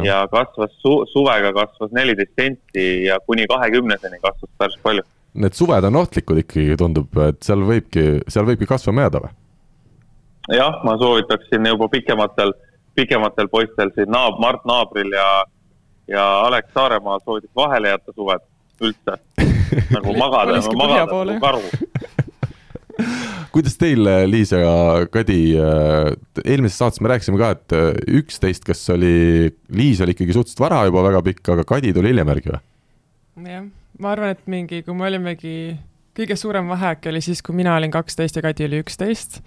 [0.05, 5.03] ja kasvas su, suvega kasvas neliteist senti ja kuni kahekümneseni kasvas päris palju.
[5.35, 9.33] Need suved on ohtlikud ikkagi, tundub, et seal võibki, seal võibki kasvama jääda või?
[10.53, 12.53] jah, ma soovitaksin juba pikematel,
[12.95, 15.29] pikematel poistel siin naab-, Mart Naabril ja
[16.09, 18.41] ja Alex Saaremaa soovitas vahele jätta suved
[18.83, 19.17] üldse,
[19.97, 21.63] nagu magada, magada nagu karu
[23.53, 24.73] kuidas teil, Liis ja
[25.13, 26.13] Kadi, äh,
[26.45, 30.83] eelmises saates me rääkisime ka, et äh, üksteist, kas oli, Liis oli ikkagi suhteliselt vara
[30.89, 32.63] juba väga pikk, aga Kadi tuli hiljem järgi või?
[33.49, 33.69] jah,
[34.03, 35.55] ma arvan, et mingi, kui me olimegi,
[36.17, 39.41] kõige suurem vahe äkki oli siis, kui mina olin kaksteist ja Kadi oli üksteist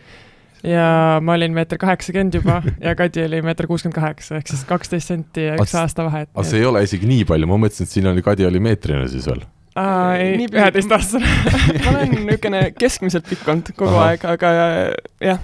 [0.65, 5.13] ja ma olin meeter kaheksakümmend juba ja Kadi oli meeter kuuskümmend kaheksa, ehk siis kaksteist
[5.13, 6.31] senti ja üks aasta vahet.
[6.33, 9.05] aga see ei ole isegi nii palju, ma mõtlesin, et siin oli, Kadi oli meetrine
[9.11, 9.45] siis veel
[9.79, 11.33] aa, ei, üheteistaastane
[11.83, 14.11] ma olen niisugune keskmiselt pikk olnud kogu Aha.
[14.11, 14.53] aeg, aga
[15.23, 15.41] jah,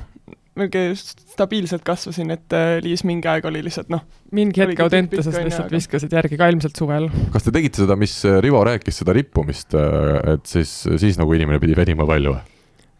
[0.59, 0.95] niisugune
[1.31, 4.03] stabiilselt kasvasin, et äh, Liis mingi aeg oli lihtsalt noh.
[4.35, 5.75] mingi hetk Audentases lihtsalt aga...
[5.75, 7.09] viskasid järgi ka ilmselt suvel.
[7.33, 11.61] kas te tegite seda, mis Rivo rääkis, seda rippumist, äh, et siis, siis nagu inimene
[11.63, 12.50] pidi venima palju või?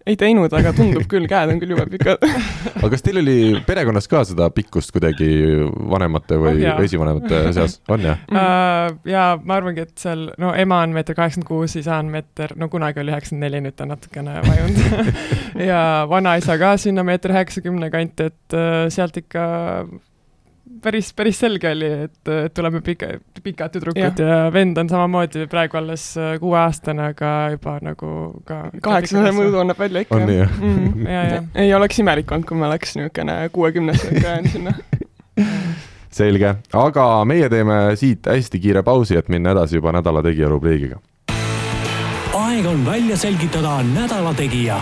[0.07, 2.23] Ei teinud, aga tundub küll, käed on küll jube pikad.
[2.71, 3.37] Aga kas teil oli
[3.67, 5.29] perekonnas ka seda pikkust kuidagi
[5.91, 8.21] vanemate või oh, esivanemate seas, on jah?
[8.31, 8.97] Uh,?
[9.09, 12.69] ja ma arvangi, et seal, no ema on meeter kaheksakümmend kuus, isa on meeter, no
[12.73, 15.11] kunagi oli üheksakümmend neli, nüüd ta on natukene vajunud.
[15.71, 19.43] Ja vanaisa ka sinna meeter üheksakümne kanti, et uh, sealt ikka
[20.83, 23.11] päris, päris selge oli, et, tuleme pika,
[23.43, 24.27] pikad tüdrukud ja.
[24.27, 28.13] ja vend on samamoodi praegu alles äh, kuueaastane, aga juba nagu
[28.47, 30.17] ka kaheksasada mõõdu annab välja ikka.
[30.17, 31.05] on nii jah mm,?
[31.15, 31.43] ja, ja.
[31.65, 34.75] ei oleks imelik olnud, kui me oleks niisugune kuuekümnestega jäänud sinna
[36.21, 40.99] selge, aga meie teeme siit hästi kiire pausi, et minna edasi juba nädala tegija rubriigiga.
[42.33, 44.81] aeg on välja selgitada nädala tegija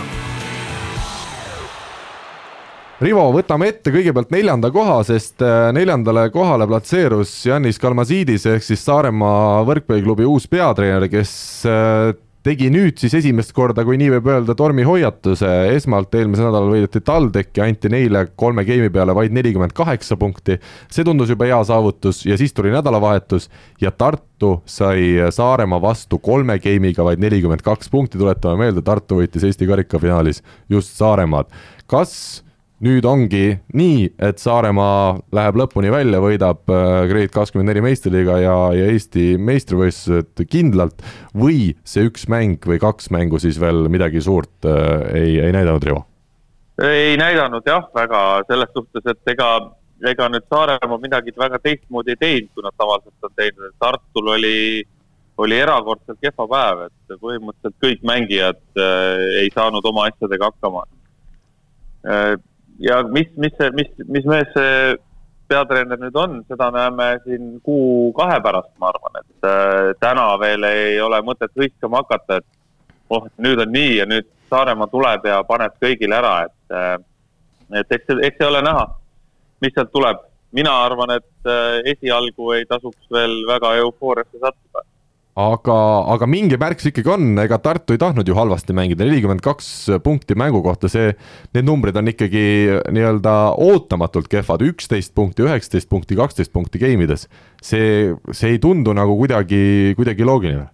[3.00, 8.82] Rivo, võtame ette kõigepealt neljanda koha, sest äh, neljandale kohale platseerus Janis Kalmasiidis ehk siis
[8.84, 11.30] Saaremaa võrkpalliklubi uus peatreener, kes
[11.64, 12.10] äh,
[12.44, 15.48] tegi nüüd siis esimest korda, kui nii võib öelda, tormihoiatuse.
[15.78, 20.58] esmalt eelmisel nädalal võideti TalTech ja anti neile kolme geimi peale vaid nelikümmend kaheksa punkti.
[20.92, 23.48] see tundus juba hea saavutus ja siis tuli nädalavahetus
[23.80, 28.20] ja Tartu sai Saaremaa vastu kolme geimiga vaid nelikümmend kaks punkti.
[28.20, 31.48] tuletame meelde, Tartu võitis Eesti karikafinaalis just Saaremaad.
[31.88, 32.44] kas
[32.84, 33.44] nüüd ongi
[33.76, 39.34] nii, et Saaremaa läheb lõpuni välja, võidab äh, Grade kakskümmend neli meistriliiga ja, ja Eesti
[39.40, 41.04] meistrivõistlused kindlalt.
[41.36, 45.84] Või see üks mäng või kaks mängu siis veel midagi suurt äh, ei, ei näidanud,
[45.84, 46.06] Rivo?
[46.80, 49.50] ei näidanud jah, väga selles suhtes, et ega,
[50.08, 54.30] ega nüüd Saaremaa midagi väga teistmoodi ei teinud, kui nad tavaliselt on teinud, et Tartul
[54.38, 54.60] oli,
[55.44, 60.86] oli erakordselt kehva päev, et põhimõtteliselt kõik mängijad äh, ei saanud oma asjadega hakkama.
[62.08, 62.38] Äh,
[62.80, 64.96] ja mis, mis mis, mis mees see
[65.50, 71.00] peatreener nüüd on, seda näeme siin kuu-kahe pärast, ma arvan, et äh, täna veel ei
[71.02, 75.76] ole mõtet hõiskama hakata, et oh, nüüd on nii ja nüüd Saaremaa tuleb ja paneb
[75.82, 76.96] kõigile ära, et äh,
[77.80, 78.88] et eks, eks see ole näha,
[79.62, 80.26] mis sealt tuleb.
[80.52, 84.82] mina arvan, et äh, esialgu ei tasuks veel väga eufooriasse sattuda
[85.54, 85.76] aga,
[86.14, 89.68] aga mingi märk see ikkagi on, ega Tartu ei tahtnud ju halvasti mängida, nelikümmend kaks
[90.04, 91.14] punkti mängu kohta, see,
[91.56, 92.42] need numbrid on ikkagi
[92.92, 97.28] nii-öelda ootamatult kehvad, üksteist punkti, üheksateist punkti, kaksteist punkti game ides.
[97.62, 100.68] see, see ei tundu nagu kuidagi, kuidagi loogiline.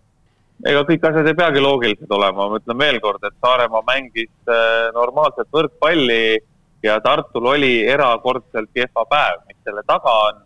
[0.67, 4.89] Ega kõik asjad ei peagi loogilised olema, ma ütlen veel kord, et Saaremaa mängis äh,
[4.97, 6.39] normaalset võrkpalli
[6.87, 10.46] ja Tartul oli erakordselt kehva päev, mis selle taga on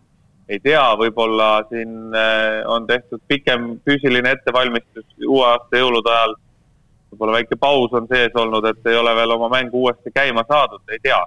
[0.51, 6.33] ei tea, võib-olla siin äh, on tehtud pikem füüsiline ettevalmistus uue aasta jõulude ajal.
[7.11, 10.83] võib-olla väike paus on sees olnud, et ei ole veel oma mängu uuesti käima saadud,
[10.91, 11.21] ei tea.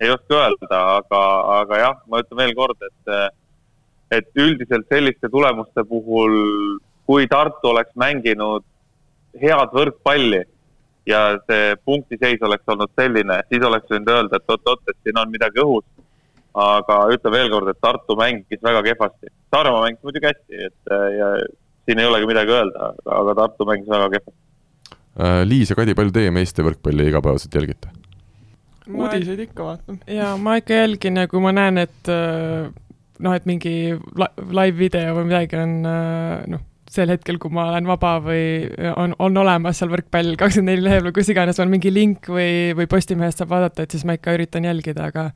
[0.00, 1.22] ei oska öelda, aga,
[1.60, 3.28] aga jah, ma ütlen veel kord, et, äh,
[4.20, 6.36] et üldiselt selliste tulemuste puhul,
[7.06, 8.64] kui Tartu oleks mänginud
[9.40, 10.44] head võrkpalli
[11.06, 15.30] ja see punktiseis oleks olnud selline, siis oleks võinud öelda, et oot-oot, et siin on
[15.30, 15.86] midagi õhus
[16.56, 19.30] aga ütlen veel kord, et Tartu mängis väga kehvasti.
[19.52, 21.28] Saaremaa mängis muidugi hästi, et äh, ja
[21.86, 24.40] siin ei olegi midagi öelda, aga Tartu mängis väga kehvasti.
[25.16, 27.92] Äh, Liis ja Kadi, palju teie meeste võrkpalli igapäevaselt jälgite?
[28.86, 29.96] uudiseid ikka vaatan.
[30.14, 32.68] jaa, ma ikka jälgin ja kui ma näen, et äh,
[33.18, 35.72] noh, et mingi live video või midagi on
[36.52, 38.44] noh, sel hetkel, kui ma olen vaba või
[38.94, 42.86] on, on olemas seal võrkpall kakskümmend neli lehekülge, kus iganes on mingi link või, või
[42.90, 45.32] Postimehest saab vaadata, et siis ma ikka üritan jälgida, aga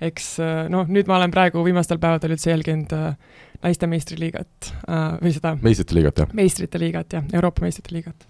[0.00, 3.14] eks äh, noh, nüüd ma olen praegu viimastel päevadel üldse jälginud äh,
[3.60, 6.30] naiste meistriliigat äh, või seda meistrite liigat, jah?
[6.36, 8.28] meistrite liigat, jah, Euroopa meistrite liigat.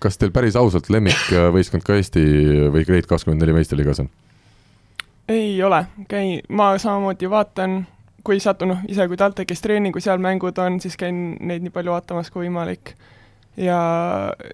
[0.00, 2.22] kas teil päris ausalt lemmikvõistkond ka Eesti
[2.72, 4.12] või Grade kakskümmend neli meistriliigas on?
[5.28, 7.82] ei ole, käi-, ma samamoodi vaatan,
[8.24, 11.74] kui satun, noh, ise kui TalTechis treening, kui seal mängud on, siis käin neid nii
[11.74, 12.94] palju vaatamas kui võimalik
[13.56, 13.78] ja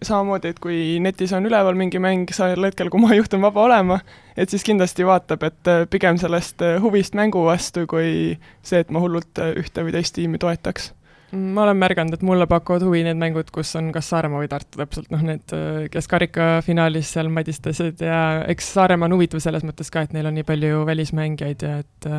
[0.02, 4.00] samamoodi, et kui netis on üleval mingi mäng sel hetkel, kui ma juhtun vaba olema,
[4.36, 8.90] et siis kindlasti vaatab, et äh, pigem sellest äh, huvist mängu vastu, kui see, et
[8.92, 10.92] ma hullult äh, ühte või teist tiimi toetaks.
[11.30, 14.50] Mm, ma olen märganud, et mulle pakuvad huvi need mängud, kus on kas Saaremaa või
[14.50, 15.52] Tartu täpselt, noh need,
[15.94, 20.34] kes karikafinaalis seal madistasid ja eks Saaremaa on huvitav selles mõttes ka, et neil on
[20.34, 22.10] nii palju välismängijaid ja et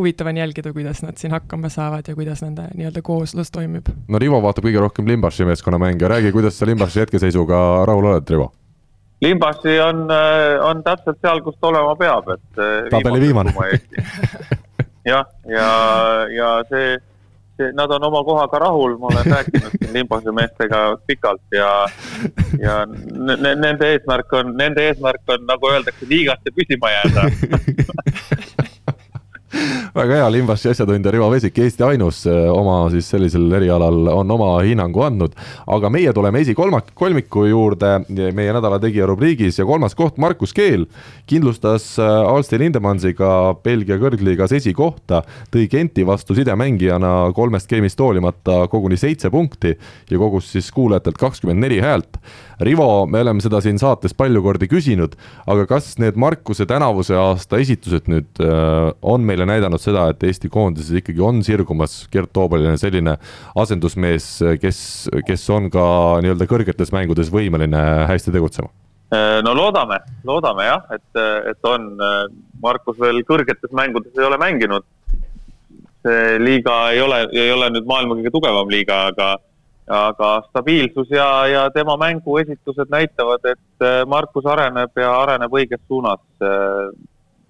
[0.00, 3.92] huvitav on jälgida, kuidas nad siin hakkama saavad ja kuidas nende nii-öelda kooslus toimib.
[4.08, 8.32] no Rivo vaatab kõige rohkem Limbaši meeskonna mänge, räägi, kuidas sa Limbaši hetkeseisuga rahul oled,
[8.32, 8.52] Rivo?
[9.20, 10.08] Limbasi on,
[10.64, 12.60] on täpselt seal, kus ta olema peab, et.
[12.90, 13.52] tabeli viimane.
[15.12, 15.66] jah, ja,
[16.32, 16.94] ja see,
[17.60, 21.68] see, nad on oma kohaga rahul, ma olen rääkinud siin Limbase meestega pikalt ja,
[22.62, 27.28] ja nende eesmärk on, nende eesmärk on, nagu öeldakse, liigasse püsima jääda
[29.94, 34.50] väga hea, Limbasi asjatundja Rivo Vesik, Eesti ainus eh, oma siis sellisel erialal on oma
[34.64, 35.34] hinnangu andnud.
[35.66, 40.86] aga meie tuleme esikolmak-, kolmiku juurde meie nädala tegija rubriigis ja kolmas koht, Markus Keel
[41.30, 48.98] kindlustas eh, Alstin Lindemansiga Belgia kõrgliigas esikohta, tõi Genti vastu sidemängijana kolmest geimist hoolimata koguni
[49.00, 52.20] seitse punkti ja kogus siis kuulajatelt kakskümmend neli häält
[52.60, 55.14] Rivo, me oleme seda siin saates palju kordi küsinud,
[55.48, 60.50] aga kas need Markuse tänavuse aasta esitused nüüd äh, on meile näidanud seda, et Eesti
[60.52, 63.16] koondises ikkagi on sirgumas Gert Toobaline selline
[63.58, 64.28] asendusmees,
[64.60, 68.70] kes, kes on ka nii-öelda kõrgetes mängudes võimeline hästi tegutsema?
[69.14, 71.92] Äh, no loodame, loodame jah, et, et on.
[72.60, 74.84] Markus veel kõrgetes mängudes ei ole mänginud.
[76.00, 79.34] see liiga ei ole, ei ole nüüd maailma kõige tugevam liiga, aga
[79.90, 86.22] aga stabiilsus ja, ja tema mänguesitused näitavad, et äh, Markus areneb ja areneb õiges suunas.
[86.40, 86.92] Äh,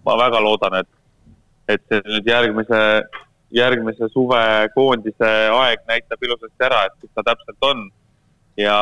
[0.06, 0.88] ma väga loodan, et,
[1.68, 2.80] et see nüüd järgmise,
[3.54, 4.42] järgmise suve
[4.74, 7.88] koondise aeg näitab ilusasti ära, et kus ta täpselt on.
[8.56, 8.78] ja,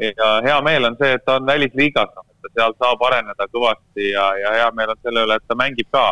[0.00, 3.48] ja hea meel on see, et ta on välisliigas, noh, et ta seal saab areneda
[3.52, 6.06] kõvasti ja, ja hea meel on selle üle, et ta mängib ka.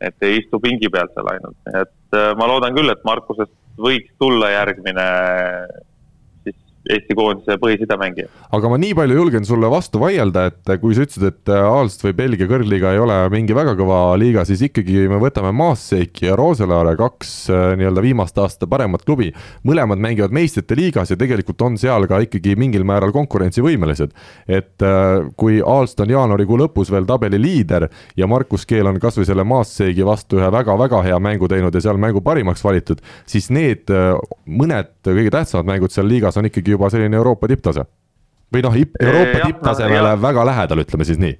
[0.00, 4.12] et ei istu pingi peal seal ainult, et äh, ma loodan küll, et Markusest võiks
[4.18, 5.06] tulla järgmine
[6.88, 8.30] Eesti koondise põhisidemängija.
[8.56, 12.14] aga ma nii palju julgen sulle vastu vaielda, et kui sa ütlesid, et Aalst või
[12.16, 16.94] Belgia kõrgliiga ei ole mingi väga kõva liiga, siis ikkagi me võtame Maasseiki ja Roselaare,
[16.96, 19.28] kaks äh, nii-öelda viimaste aastate paremat klubi.
[19.66, 24.16] mõlemad mängivad meistrite liigas ja tegelikult on seal ka ikkagi mingil määral konkurentsivõimelised.
[24.48, 29.28] et äh, kui Aalst on jaanuarikuu lõpus veel tabeli liider ja Markus Keel on kasvõi
[29.28, 33.92] selle Maasseigi vastu ühe väga-väga hea mängu teinud ja seal mängu parimaks valitud, siis need
[33.92, 34.16] äh,
[34.48, 37.84] mõned kõige tähtsamad mängud seal liigas on ikkagi juba selline Euroopa tipptase.
[38.50, 41.36] või noh, Euroopa tipptasemele no, väga lähedal, ütleme siis nii.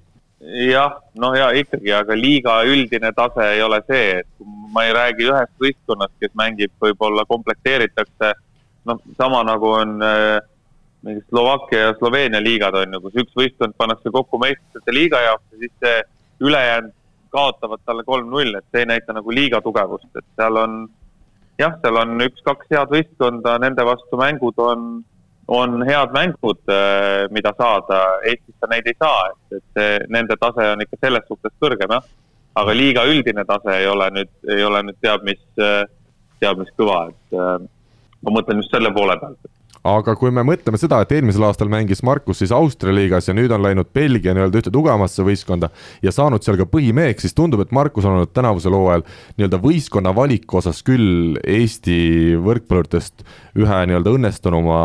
[0.71, 5.27] jah, noh ja ikkagi, aga liiga üldine tase ei ole see, et ma ei räägi
[5.27, 8.33] ühest võistkonnast, kes mängib, võib-olla komplekteeritakse,
[8.87, 10.39] noh, sama nagu on äh,
[11.03, 15.45] mingi Slovakkia ja Sloveenia liigad on ju, kus üks võistkond pannakse kokku meistrite liiga jaoks
[15.53, 16.01] ja siis see
[16.41, 16.97] ülejäänud
[17.31, 20.81] kaotavad talle kolm-null, et see ei näita nagu liiga tugevust, et seal on
[21.61, 24.89] jah, seal on üks-kaks head võistkonda, nende vastu mängud on
[25.51, 30.69] on head mängud, äh, mida saada, Eestis sa neid ei saa, et, et nende tase
[30.75, 32.07] on ikka selles suhtes kõrgem, jah.
[32.61, 35.83] aga liiga üldine tase ei ole nüüd, ei ole nüüd teab mis, äh,
[36.43, 37.57] teab mis kõva, et äh,
[38.23, 39.51] ma mõtlen just selle poole pealt
[39.87, 43.53] aga kui me mõtleme seda, et eelmisel aastal mängis Markus siis Austria liigas ja nüüd
[43.55, 45.71] on läinud Belgia nii-öelda ühte tugevamasse võistkonda
[46.05, 49.07] ja saanud seal ka põhimeheks, siis tundub, et Markus on olnud tänavusel hooajal
[49.39, 53.25] nii-öelda võistkonna valiku osas küll Eesti võrkpalluritest
[53.59, 54.81] ühe nii-öelda õnnestunuma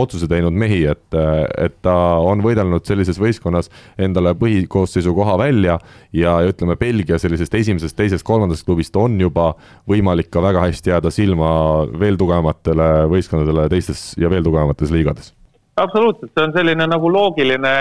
[0.00, 1.18] otsuse teinud mehi, et,
[1.58, 5.78] et ta on võidelnud sellises võistkonnas endale põhikoosseisu koha välja
[6.12, 9.52] ja, ütleme, Belgia sellisest esimesest, teisest, kolmandast klubist on juba
[9.88, 11.50] võimalik ka väga hästi jääda silma
[11.98, 15.34] veel tugevamatele võistkondadele teistes ja veel tugevamates liigades.
[15.78, 17.74] Absoluutselt, see on selline nagu loogiline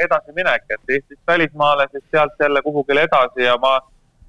[0.00, 3.74] edasiminek, et Eestist välismaale, siis sealt jälle kuhugile edasi ja ma,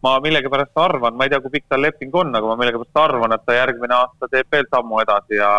[0.06, 3.36] ma millegipärast arvan, ma ei tea, kui pikk tal leping on, aga ma millegipärast arvan,
[3.36, 5.56] et ta järgmine aasta teeb veel sammu edasi ja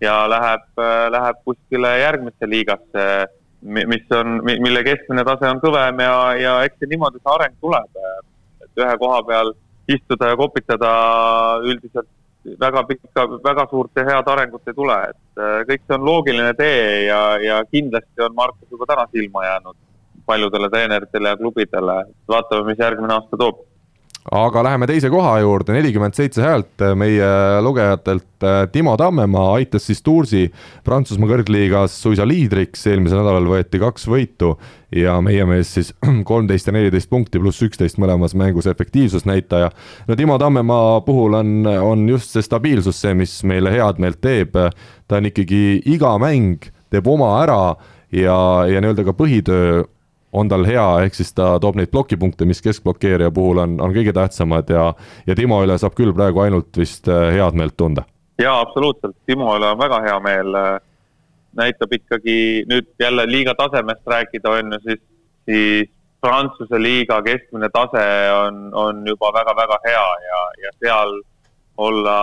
[0.00, 0.66] ja läheb,
[1.10, 3.06] läheb kuskile järgmisse liigasse,
[3.62, 8.04] mis on, mille keskmine tase on kõvem ja, ja eks see niimoodi see areng tuleb.
[8.62, 9.50] et ühe koha peal
[9.90, 10.92] istuda ja kopitada
[11.66, 12.08] üldiselt
[12.60, 16.54] väga pikka, väga suurt ja head arengut ei tule, et äh, kõik see on loogiline
[16.58, 19.76] tee ja, ja kindlasti on Markus juba täna silma jäänud
[20.28, 21.96] paljudele treeneritele ja klubidele.
[22.28, 23.64] vaatame, mis järgmine aasta toob
[24.30, 27.28] aga läheme teise koha juurde, nelikümmend seitse häält meie
[27.64, 28.26] lugejatelt.
[28.72, 30.44] Timo Tammemaa aitas siis Toursi
[30.84, 34.52] Prantsusmaa kõrgliigas suisa liidriks, eelmisel nädalal võeti kaks võitu
[34.94, 35.92] ja meie mees siis
[36.30, 39.70] kolmteist ja neliteist punkti pluss üksteist mõlemas mängus efektiivsusnäitaja.
[40.08, 44.56] no Timo Tammemaa puhul on, on just see stabiilsus see, mis meile head meelt teeb.
[45.08, 47.62] ta on ikkagi iga mäng teeb oma ära
[48.12, 48.38] ja,
[48.68, 49.86] ja nii-öelda ka põhitöö
[50.32, 54.12] on tal hea, ehk siis ta toob neid plokipunkte, mis keskblokeerija puhul on, on kõige
[54.16, 54.90] tähtsamad ja,
[55.26, 58.04] ja Timo üle saab küll praegu ainult vist äh, head meelt tunda.
[58.38, 60.54] jaa, absoluutselt, Timo üle on väga hea meel.
[60.54, 60.74] Äh,
[61.58, 65.00] näitab ikkagi nüüd jälle liiga tasemest rääkida, on ju, siis,
[65.48, 68.04] siis Prantsuse liiga keskmine tase
[68.34, 71.12] on, on juba väga-väga hea ja, ja seal
[71.78, 72.18] olla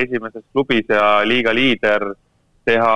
[0.00, 2.14] esimeses klubis ja liiga liider,
[2.64, 2.94] teha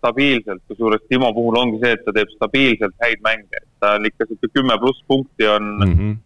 [0.00, 4.28] stabiilselt, kusjuures Timo puhul ongi see, et ta teeb stabiilselt häid mänge, ta on ikka
[4.28, 6.16] sihuke kümme pluss punkti on mm, -hmm.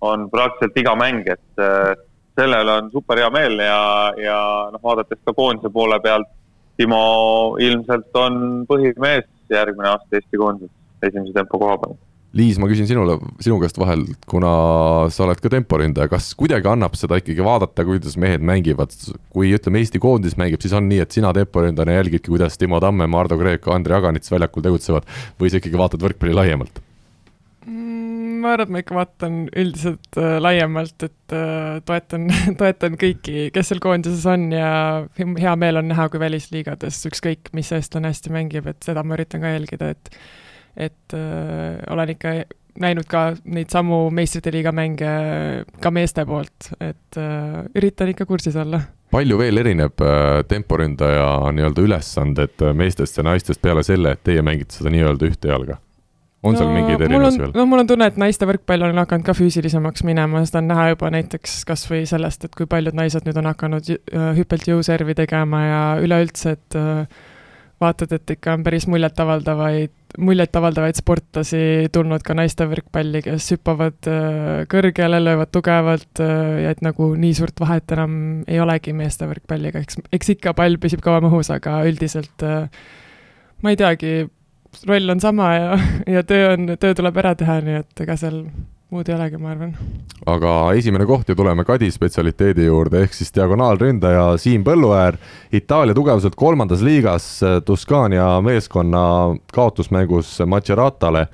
[0.00, 1.96] on praktiliselt iga mäng, et äh,
[2.36, 3.82] selle üle on super hea meel ja,
[4.20, 4.40] ja
[4.72, 6.28] noh, vaadates ka koondise poole pealt,
[6.76, 11.96] Timo ilmselt on põhimees järgmine aasta Eesti koondises esimese tempo koha peal
[12.36, 14.50] Liis, ma küsin sinule, sinu käest vahel, kuna
[15.14, 18.92] sa oled ka temporündaja, kas kuidagi annab seda ikkagi vaadata, kuidas mehed mängivad,
[19.32, 23.08] kui ütleme, Eesti koondis mängib, siis on nii, et sina temporündajana jälgidki, kuidas Timo Tamme,
[23.08, 25.08] Mardu Kreeka, Andrei Aganits väljakul tegutsevad
[25.40, 26.82] või sa ikkagi vaatad võrkpalli laiemalt?
[27.66, 32.28] Mm, ma arvan, et ma ikka vaatan üldiselt äh, laiemalt, et äh, toetan
[32.60, 34.68] toetan kõiki, kes seal koondises on ja
[35.18, 39.42] hea meel on näha, kui välisliigades ükskõik, mis eestlane hästi mängib, et seda ma üritan
[39.42, 40.12] ka jälgida, et
[40.76, 42.36] et äh, olen ikka
[42.80, 45.10] näinud ka neid samu meistrite liiga mänge
[45.82, 48.80] ka meeste poolt, et äh, üritan ikka kursis olla.
[49.10, 54.44] palju veel erineb äh, temporündaja nii-öelda ülesanded äh, meestest ja naistest peale selle, et teie
[54.44, 55.80] mängite seda nii-öelda ühte jalga?
[56.44, 57.52] On no, seal mingeid erinevusi veel?
[57.56, 60.90] no mul on tunne, et naiste võrkpall on hakanud ka füüsilisemaks minema, seda on näha
[60.92, 65.16] juba näiteks kas või sellest, et kui paljud naised nüüd on hakanud äh, hüppelt jõuservi
[65.18, 67.24] tegema ja üleüldse, et äh,
[67.80, 71.62] vaatad, et ikka on päris muljetavaldavaid, muljetavaldavaid sportlasi
[71.92, 77.64] tulnud ka naiste võrkpalli, kes hüppavad äh, kõrgele, löövad tugevalt ja et nagu nii suurt
[77.64, 82.44] vahet enam ei olegi meeste võrkpalliga, eks, eks ikka pall püsib kauem õhus, aga üldiselt
[83.64, 84.26] ma ei teagi,
[84.88, 88.42] roll on sama ja, ja töö on, töö tuleb ära teha, nii et ega seal
[88.92, 89.72] muud ei olegi, ma arvan.
[90.30, 95.18] aga esimene koht ja tuleme Kadi spetsialiteedi juurde, ehk siis diagonaalründaja Siim Põlluäär.
[95.52, 97.28] Itaalia tugevuselt kolmandas liigas
[97.66, 99.02] Tuscania meeskonna
[99.52, 101.26] kaotusmängus Maceratale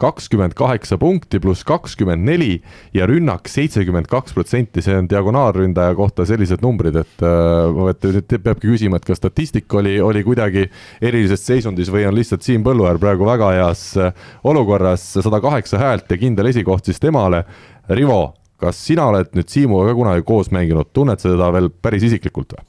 [0.00, 2.54] kakskümmend kaheksa punkti pluss kakskümmend neli
[2.96, 8.34] ja rünnak seitsekümmend kaks protsenti, see on diagonaalründaja kohta sellised numbrid, et äh, et nüüd
[8.46, 10.66] peabki küsima, et kas statistika oli, oli kuidagi
[11.02, 14.12] erilises seisundis või on lihtsalt Siim Põlluäär praegu väga heas äh,
[14.44, 17.44] olukorras, sada kaheksa häält ja kindel esikoht siis temale.
[17.90, 18.22] Rivo,
[18.60, 22.56] kas sina oled nüüd Siimuga ka kunagi koos mänginud, tunned sa teda veel päris isiklikult
[22.56, 22.66] või?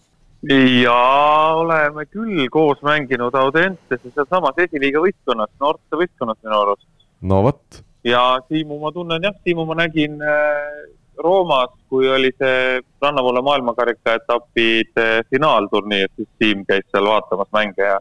[0.82, 6.88] jaa, oleme küll koos mänginud Audentes ja sealsamas esiliiga võistkonnas, noorte võistkonnas minu arust
[7.22, 7.84] no vot.
[8.04, 10.90] ja Siimu ma tunnen jah, Siimu ma nägin äh,
[11.22, 18.00] Roomas, kui oli see rannapoole maailmakarika etapide finaalturniir, siis Siim käis seal vaatamas mänge ja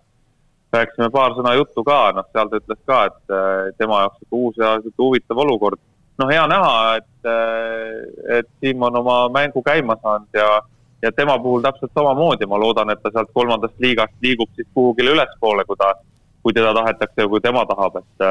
[0.72, 4.60] rääkisime paar sõna juttu ka, noh, seal ta ütles ka, et äh, tema jaoks uus
[4.60, 5.80] ja sihuke huvitav olukord.
[6.20, 10.60] noh, hea näha, et, äh, et Siim on oma mängu käima saanud ja,
[11.02, 15.16] ja tema puhul täpselt samamoodi, ma loodan, et ta sealt kolmandast liigast liigub siis kuhugile
[15.16, 15.94] ülespoole, kui ta,
[16.42, 18.26] kui teda tahetakse ja kui tema tahab, et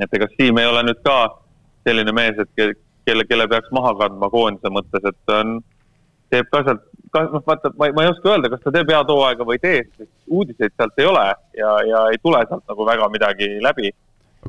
[0.00, 1.18] et ega Siim ei ole nüüd ka
[1.86, 2.50] selline mees, et
[3.06, 5.58] kelle, kelle peaks maha kandma koondise mõttes, et ta on,
[6.32, 6.84] teeb ka sealt,
[7.18, 9.82] noh, vaata, ma, ma ei oska öelda, kas ta teeb head hooaega või ei tee,
[9.98, 11.26] sest uudiseid sealt ei ole
[11.58, 13.92] ja, ja ei tule sealt nagu väga midagi läbi.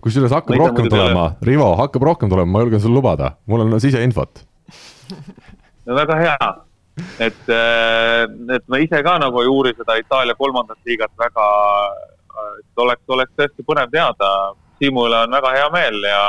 [0.02, 3.80] kusjuures hakkab ma rohkem tulema, Rivo, hakkab rohkem tulema, ma julgen sulle lubada, mul on
[3.84, 4.46] siseinfot.
[5.84, 6.50] No väga hea,
[7.20, 8.22] et, äh,
[8.56, 11.48] et ma ise ka nagu ei uuri seda Itaalia kolmandat liigat väga,
[12.62, 14.30] et oleks, oleks tõesti põnev teada
[14.84, 16.21] Siimu üle on väga hea meel ja,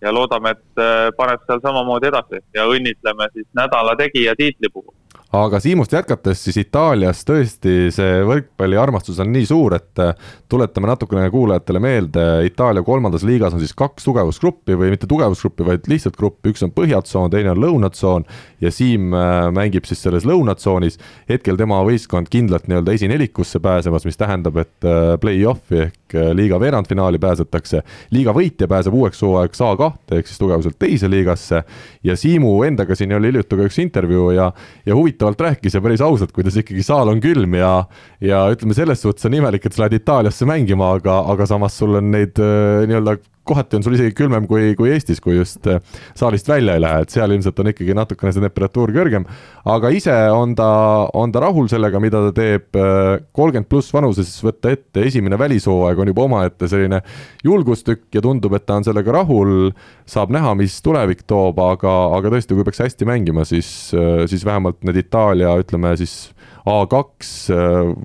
[0.00, 4.94] ja loodame, et äh, paneb seal samamoodi edasi ja õnnitleme siis nädala tegija tiitli puhul
[5.34, 10.12] aga Siimust jätkates, siis Itaalias tõesti see võrkpalliarmastus on nii suur, et äh,
[10.50, 15.90] tuletame natukene kuulajatele meelde, Itaalia kolmandas liigas on siis kaks tugevusgruppi või mitte tugevusgruppi, vaid
[15.90, 18.28] lihtsalt gruppi, üks on põhjatsoon, teine on lõunatsoon
[18.64, 21.00] ja Siim äh, mängib siis selles lõunatsoonis.
[21.28, 26.03] hetkel tema võistkond kindlalt nii-öelda esinelikusse pääsemas, mis tähendab, et play-off'i ehk
[26.34, 27.82] liiga veerandfinaali pääsetakse.
[28.10, 31.62] liiga võitja pääseb uueks hooaegs A2 ehk siis tugevuselt teise liigasse
[32.04, 34.52] ja Siimu endaga siin oli hiljuti ka üks intervjuu ja,
[34.86, 37.84] ja huvitav huvitavalt rääkis ja päris ausalt, kuidas ikkagi saal on külm ja
[38.20, 41.94] ja ütleme, selles suhtes on imelik, et sa lähed Itaaliasse mängima, aga, aga samas sul
[41.98, 45.80] on neid äh, nii-öelda kohati on sul isegi külmem kui, kui Eestis, kui just äh,
[46.16, 49.26] saalist välja ei lähe, et seal ilmselt on ikkagi natukene see temperatuur kõrgem.
[49.68, 50.68] aga ise on ta,
[51.12, 56.00] on ta rahul sellega, mida ta teeb, äh, kolmkümmend pluss vanuses võtta ette esimene välishooaeg
[56.00, 57.02] on juba omaette selline
[57.44, 59.72] julgustükk ja tundub, et ta on sellega rahul.
[60.08, 64.44] saab näha, mis tulevik toob, aga, aga tõesti, kui peaks hästi mängima, siis, äh, siis
[64.44, 66.32] vähemalt need Itaalia, ütleme siis
[66.64, 67.52] A2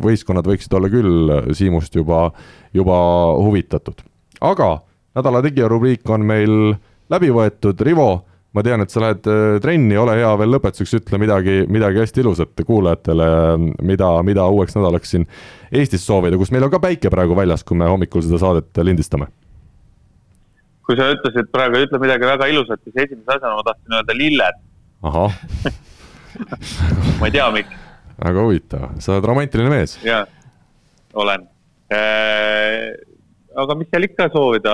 [0.03, 2.25] võistkonnad võiksid olla küll Siimust juba,
[2.75, 2.99] juba
[3.39, 4.03] huvitatud,
[4.43, 4.73] aga
[5.17, 6.55] nädala tegija rubriik on meil
[7.09, 8.09] läbi võetud, Rivo,
[8.55, 12.23] ma tean, et sa lähed äh, trenni, ole hea, veel lõpetuseks ütle midagi, midagi hästi
[12.23, 13.27] ilusat kuulajatele,
[13.85, 15.27] mida, mida uueks nädalaks siin
[15.69, 19.29] Eestis soovida, kus meil on ka päike praegu väljas, kui me hommikul seda saadet lindistame.
[20.89, 24.63] kui sa ütlesid praegu, ütle midagi väga ilusat, siis esimese asjana ma tahtsin öelda lilled.
[25.05, 25.37] ahah
[27.19, 27.77] ma ei tea, miks.
[28.17, 29.99] väga huvitav, sa oled romantiline mees.
[30.05, 30.25] jah,
[31.13, 31.45] olen
[33.63, 34.73] aga mis seal ikka soovida,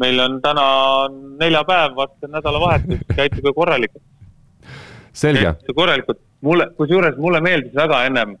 [0.00, 0.64] meil on täna
[1.40, 4.04] neljapäev, on nädalavahetus, käituge korralikult.
[5.12, 8.36] käituge korralikult, mulle, kusjuures mulle meeldis väga ennem,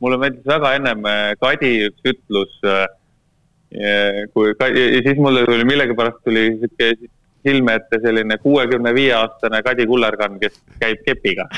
[0.00, 1.04] mulle meeldis väga ennem
[1.40, 2.60] Kadi üks ütlus.
[4.32, 6.92] kui, ja siis mulle tuli millegipärast tuli sihuke
[7.46, 11.48] silme ette selline kuuekümne viie aastane Kadi Kullergann, kes käib kepiga.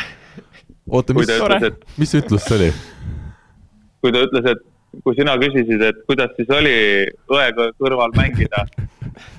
[0.89, 1.29] oota, mis,
[2.01, 2.73] mis ütlus see oli?
[4.01, 4.65] kui ta ütles, et
[5.05, 6.77] kui sina küsisid, et kuidas siis oli
[7.33, 8.65] õe kõrval mängida,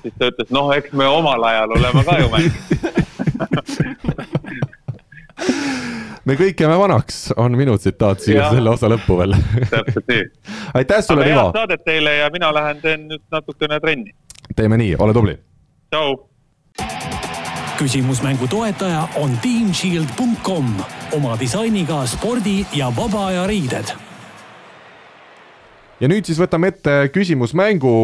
[0.02, 2.60] siis ta ütles, noh, eks me omal ajal oleme ka ju mänginud
[6.28, 9.36] me kõik jääme vanaks, on minu tsitaat siia selle osa lõppu veel
[9.70, 10.24] täpselt nii.
[10.78, 11.46] aitäh sulle, Rivo.
[11.48, 14.14] head saadet teile ja mina lähen teen nüüd natukene trenni.
[14.56, 15.38] teeme nii, ole tubli.
[15.90, 16.18] tšau.
[17.80, 20.70] küsimusmängu toetaja on teamshield.com
[21.16, 24.09] oma disainiga spordi ja vaba aja riided
[26.00, 27.94] ja nüüd siis võtame ette küsimusmängu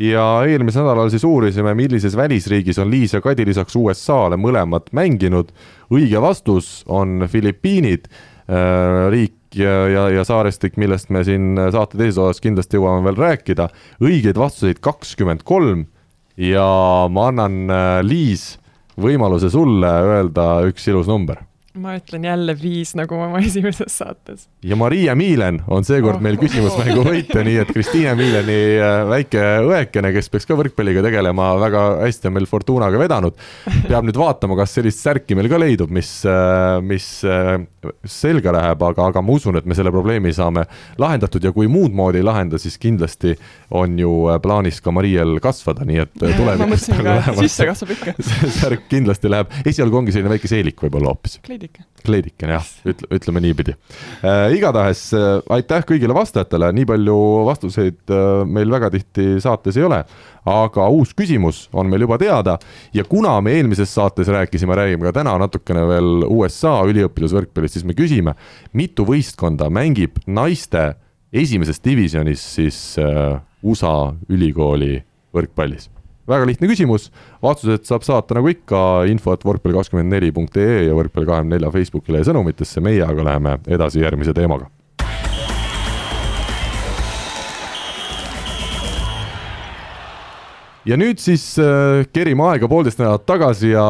[0.00, 5.50] ja eelmisel nädalal siis uurisime, millises välisriigis on Liis ja Kadi lisaks USA-le mõlemad mänginud.
[5.90, 8.06] õige vastus on Filipiinid,
[8.48, 13.18] äh, riik ja, ja, ja saarestik, millest me siin saate teises osas kindlasti jõuame veel
[13.18, 13.68] rääkida.
[14.00, 15.86] õigeid vastuseid kakskümmend kolm
[16.36, 18.58] ja ma annan, äh, Liis,
[18.96, 21.42] võimaluse sulle öelda üks ilus number
[21.74, 24.46] ma ütlen jälle viis, nagu oma esimeses saates.
[24.62, 29.42] ja Maria Miilen on seekord oh, meil küsimusmängu võitja, nii et Kristiine Miileni äh, väike
[29.66, 33.38] õekene, kes peaks ka võrkpalliga tegelema, väga hästi on meil Fortunaga vedanud.
[33.88, 37.58] peab nüüd vaatama, kas sellist särki meil ka leidub, mis, äh, mis äh,
[38.08, 40.66] selga läheb, aga, aga ma usun, et me selle probleemi saame
[41.00, 43.34] lahendatud ja kui muud moodi ei lahenda, siis kindlasti
[43.74, 44.12] on ju
[44.42, 46.88] plaanis ka Mariel kasvada, nii et tulevikus.
[46.90, 48.16] mõtlesin ka, sisse kasvab ikka.
[48.60, 51.86] särk kindlasti läheb, esialgu ongi selline väike seelik võib-olla hoopis kleidike.
[52.04, 53.74] Kleidike, jah, ütle, ütleme niipidi.
[54.24, 54.54] Äh,.
[54.58, 57.16] igatahes äh, aitäh kõigile vastajatele, nii palju
[57.48, 60.02] vastuseid äh, meil väga tihti saates ei ole,
[60.48, 62.58] aga uus küsimus on meil juba teada.
[62.96, 67.96] Ja kuna me eelmises saates rääkisime, räägime ka täna natukene veel USA üliõpilasvõrkpallist, siis me
[67.96, 68.36] küsime,
[68.76, 70.92] mitu võistkonda mängib naiste
[71.34, 74.98] esimeses divisjonis siis äh, USA ülikooli
[75.34, 75.93] võrkpallis
[76.28, 77.10] väga lihtne küsimus,
[77.44, 78.78] vastused saab saata nagu ikka
[79.10, 83.04] info et võrkpalli kakskümmend neli punkt ee ja võrkpalli kahekümne nelja Facebooki lehe sõnumitesse, meie
[83.04, 84.70] aga läheme edasi järgmise teemaga.
[90.84, 93.84] ja nüüd siis äh, kerime aega poolteist nädalat tagasi ja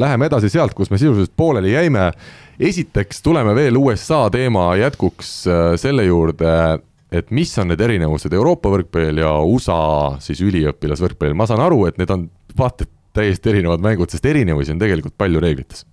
[0.00, 2.12] läheme edasi sealt, kus me sisuliselt pooleli jäime.
[2.60, 6.80] esiteks tuleme veel USA teema jätkuks äh, selle juurde
[7.12, 9.78] et mis on need erinevused Euroopa võrkpallil ja USA
[10.24, 14.72] siis üliõpilasvõrkpallil, ma saan aru, et need on vaata et täiesti erinevad mängud, sest erinevusi
[14.72, 15.84] on tegelikult palju reeglites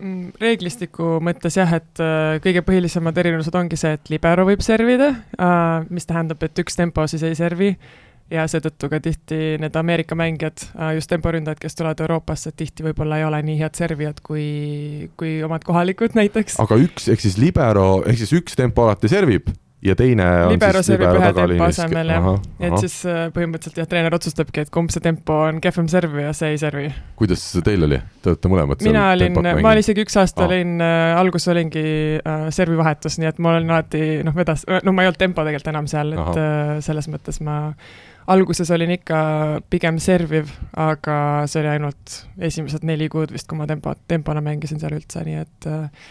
[0.00, 5.12] mm, reeglistiku mõttes jah, et äh, kõige põhilisemad erinevused ongi see, et libero võib servida,
[5.38, 7.70] äh, mis tähendab, et üks tempo siis ei servi
[8.32, 13.20] ja seetõttu ka tihti need Ameerika mängijad, äh, just temporündajad, kes tulevad Euroopasse, tihti võib-olla
[13.20, 14.48] ei ole nii head servijad kui,
[15.20, 16.58] kui omad kohalikud näiteks.
[16.62, 19.54] aga üks, ehk siis libero, ehk siis üks tempo alati servib
[19.84, 21.66] ja teine on libero siis libero tagaliinis.
[21.66, 22.28] asemel jah,
[22.68, 26.32] et siis äh, põhimõtteliselt jah, treener otsustabki, et kumb see tempo on kehvem serv ja
[26.36, 26.88] see ei servi.
[27.20, 30.50] kuidas teil oli, te olete mõlemad mina olin, ma olin isegi üks aasta ah.
[30.50, 31.86] olin äh,, alguses olingi
[32.18, 35.72] äh, servivahetus, nii et ma olin alati noh, vedas, no ma ei olnud tempo tegelikult
[35.74, 37.58] enam seal, et äh, selles mõttes ma
[38.32, 39.18] alguses olin ikka
[39.70, 41.18] pigem serviv, aga
[41.50, 42.16] see oli ainult
[42.48, 46.08] esimesed neli kuud vist, kui ma tempo, tempona mängisin seal üldse, nii et äh,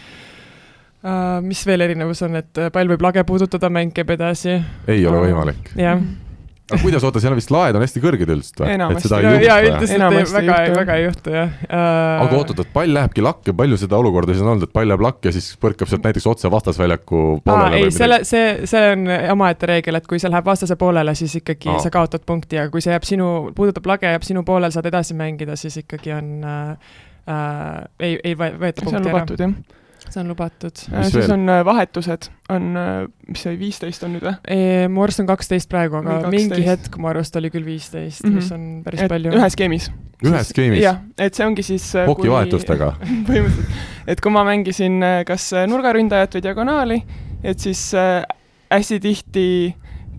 [1.45, 4.59] mis veel erinevus on, et äh, pall võib lage puudutada, mäng käib edasi.
[4.87, 5.67] ei ole uh, võimalik.
[5.77, 5.99] jah.
[6.65, 8.71] aga kuidas, oota, seal vist laed on hästi kõrged üldiselt või?
[8.73, 9.11] enamasti,
[9.45, 12.23] jaa, üldiselt väga, väga ei juhtu, jah uh....
[12.23, 15.05] aga oot-oot, et pall lähebki lakke, palju seda olukorda siis on olnud, et pall läheb
[15.05, 17.83] lakke ja siis põrkab sealt näiteks otse vastasväljaku poolele?
[17.83, 21.69] ei, selle, see, see on omaette reegel, et kui see läheb vastase poolele, siis ikkagi
[21.75, 21.85] Aa.
[21.85, 25.13] sa kaotad punkti, aga kui see jääb sinu, puudutab lage, jääb sinu poolel, saad edasi
[25.21, 26.99] mängida, siis ikkagi on äh,
[27.29, 28.79] äh, ei, ei võeta punkti ära.
[28.89, 30.75] see on lubatud, jah see on lubatud.
[30.77, 31.31] siis veel?
[31.35, 34.57] on äh, vahetused, on, äh, mis see oli, viisteist on nüüd või?
[34.91, 36.33] mu arust on kaksteist praegu, aga 12.
[36.35, 38.41] mingi hetk mu arust oli küll viisteist mm, -hmm.
[38.41, 39.33] mis on päris et palju.
[39.35, 39.89] ühes skeemis.
[40.25, 40.83] ühes skeemis?
[40.83, 42.91] jah, et see ongi siis hokivahetustega
[43.29, 47.01] põhimõtteliselt, et kui ma mängisin kas nurgaründajat või diagonaali,
[47.43, 49.47] et siis hästi tihti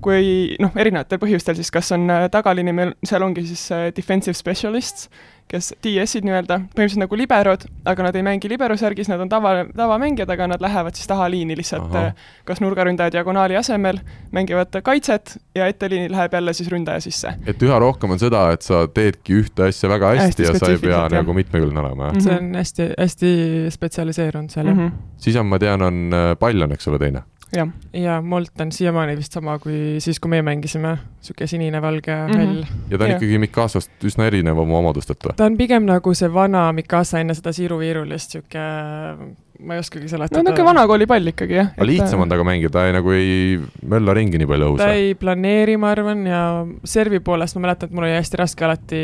[0.03, 5.09] kui noh, erinevatel põhjustel siis kas on tagaliini, meil seal ongi siis defensive specialists
[5.51, 9.53] kes DS-id nii-öelda, põhimõtteliselt nagu liberod, aga nad ei mängi libero särgis, nad on tava,
[9.79, 12.09] tavamängijad, aga nad lähevad siis tahaliini lihtsalt Aha.
[12.09, 14.01] Eh, kas nurgaründaja diagonaali asemel,
[14.35, 17.37] mängivad kaitset ja etteliini läheb jälle siis ründaja sisse.
[17.47, 20.73] et üha rohkem on seda, et sa teedki ühte asja väga hästi, hästi ja sa
[20.73, 22.21] ei pea nagu mitmekülgne olema, jah?
[22.27, 23.33] see on hästi, hästi
[23.79, 25.17] spetsialiseerunud seal, jah mm -hmm..
[25.29, 27.23] siis on, ma tean, on äh, pall on, eks ole, teine
[27.55, 32.41] jah, ja Molt on siiamaani vist sama kui siis, kui meie mängisime, niisugune sinine-valge Mhm.
[32.41, 32.65] hall.
[32.91, 33.17] ja ta on Jah.
[33.21, 35.37] ikkagi Mikasast üsna erinev oma omadustelt või?
[35.37, 40.09] ta on pigem nagu see vana Mikasa enne seda siiruviirulist, niisugune, ma ei oskagi no
[40.09, 40.43] seletada.
[40.43, 41.71] niisugune vanakoolipall ikkagi jah.
[41.77, 44.91] aga lihtsam on temaga mängida, ta ei, nagu ei mölla ringi nii palju õhus ta
[44.93, 46.43] ei planeeri, ma arvan, ja
[46.85, 49.01] servi poolest ma mäletan, et mul oli hästi raske alati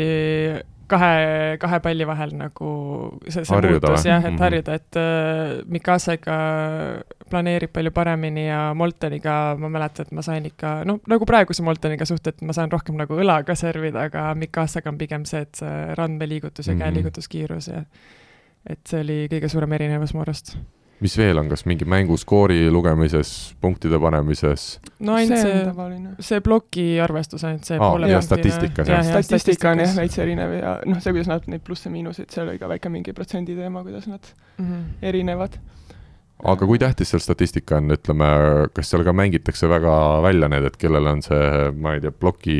[0.87, 2.69] kahe, kahe palli vahel nagu
[3.27, 4.39] see, see Harjuda muutus jah, et Mhm.
[4.43, 6.37] harjuda, et äh, Mikasega
[7.29, 12.05] planeerib palju paremini ja Moltoniga ma mäletan, et ma sain ikka, noh, nagu praeguse Moltoniga
[12.05, 15.95] suht, et ma saan rohkem nagu õlaga servida, aga Mikasaga on pigem see, et see
[15.97, 16.81] randmeliigutus ja Mhm.
[16.83, 17.83] käeliigutuskiirus ja
[18.69, 20.55] et see oli kõige suurem erinevus mu arust.
[21.01, 23.31] Mis veel on, kas mingi mänguskoori lugemises,
[23.61, 24.79] punktide panemises?
[24.99, 29.03] no ainult see see, see ploki arvestus ainult see poole ja statistikas, jah.
[29.23, 32.69] statistika on jah veits erinev ja noh, see, kuidas nad neid plusse-miinuseid, seal oli ka
[32.71, 34.83] väike mingi protsendi teema, kuidas nad Mhm.
[35.01, 35.57] erinevad.
[36.43, 38.27] aga kui tähtis seal statistika on, ütleme,
[38.75, 42.57] kas seal ka mängitakse väga välja need, et kellel on see, ma ei tea, ploki,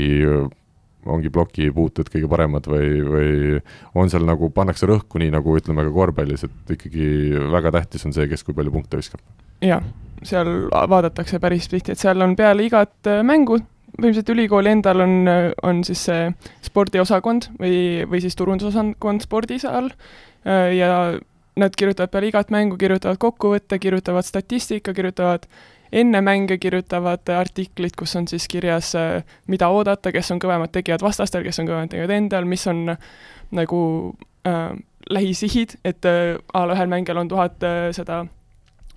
[1.10, 3.34] ongi plokipuuted kõige paremad või, või
[4.00, 7.08] on seal nagu, pannakse rõhku nii nagu ütleme ka korvpallis, et ikkagi
[7.54, 9.24] väga tähtis on see, kes kui palju punkte viskab?
[9.64, 9.84] jah,
[10.28, 13.60] seal vaadatakse päris tihti, et seal on peale igat äh, mängu,
[13.94, 15.20] põhimõtteliselt ülikooli endal on,
[15.64, 16.32] on siis see
[16.66, 17.76] spordiosakond või,
[18.10, 20.90] või siis turundusosakond spordis all äh, ja
[21.60, 25.46] nad kirjutavad peale igat mängu, kirjutavad kokkuvõtte, kirjutavad statistika, kirjutavad
[25.94, 28.94] enne mänge kirjutavad artiklid, kus on siis kirjas,
[29.48, 33.12] mida oodata, kes on kõvemad tegijad vastastel, kes on kõvemad tegijad endal, mis on äh,
[33.54, 34.16] nagu
[34.48, 34.72] äh,
[35.10, 38.24] lähisihid, et äh, a la ühel mängijal on tuhat äh, seda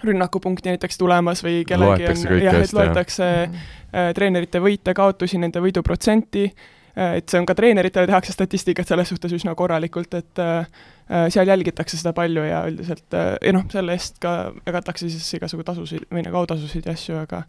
[0.05, 6.49] rünnakupunkti näiteks tulemas või kellelgi Loetakse on jah, et loetakse äh, treenerite võite-kaotusi, nende võiduprotsenti
[6.51, 10.66] äh,, et see on ka treeneritele tehakse statistikat selles suhtes üsna korralikult, et äh,
[11.11, 14.36] äh, seal jälgitakse seda palju ja üldiselt äh, ja noh, selle eest ka
[14.66, 17.44] jagatakse siis igasugu tasusid või nagu autasusid ja asju, aga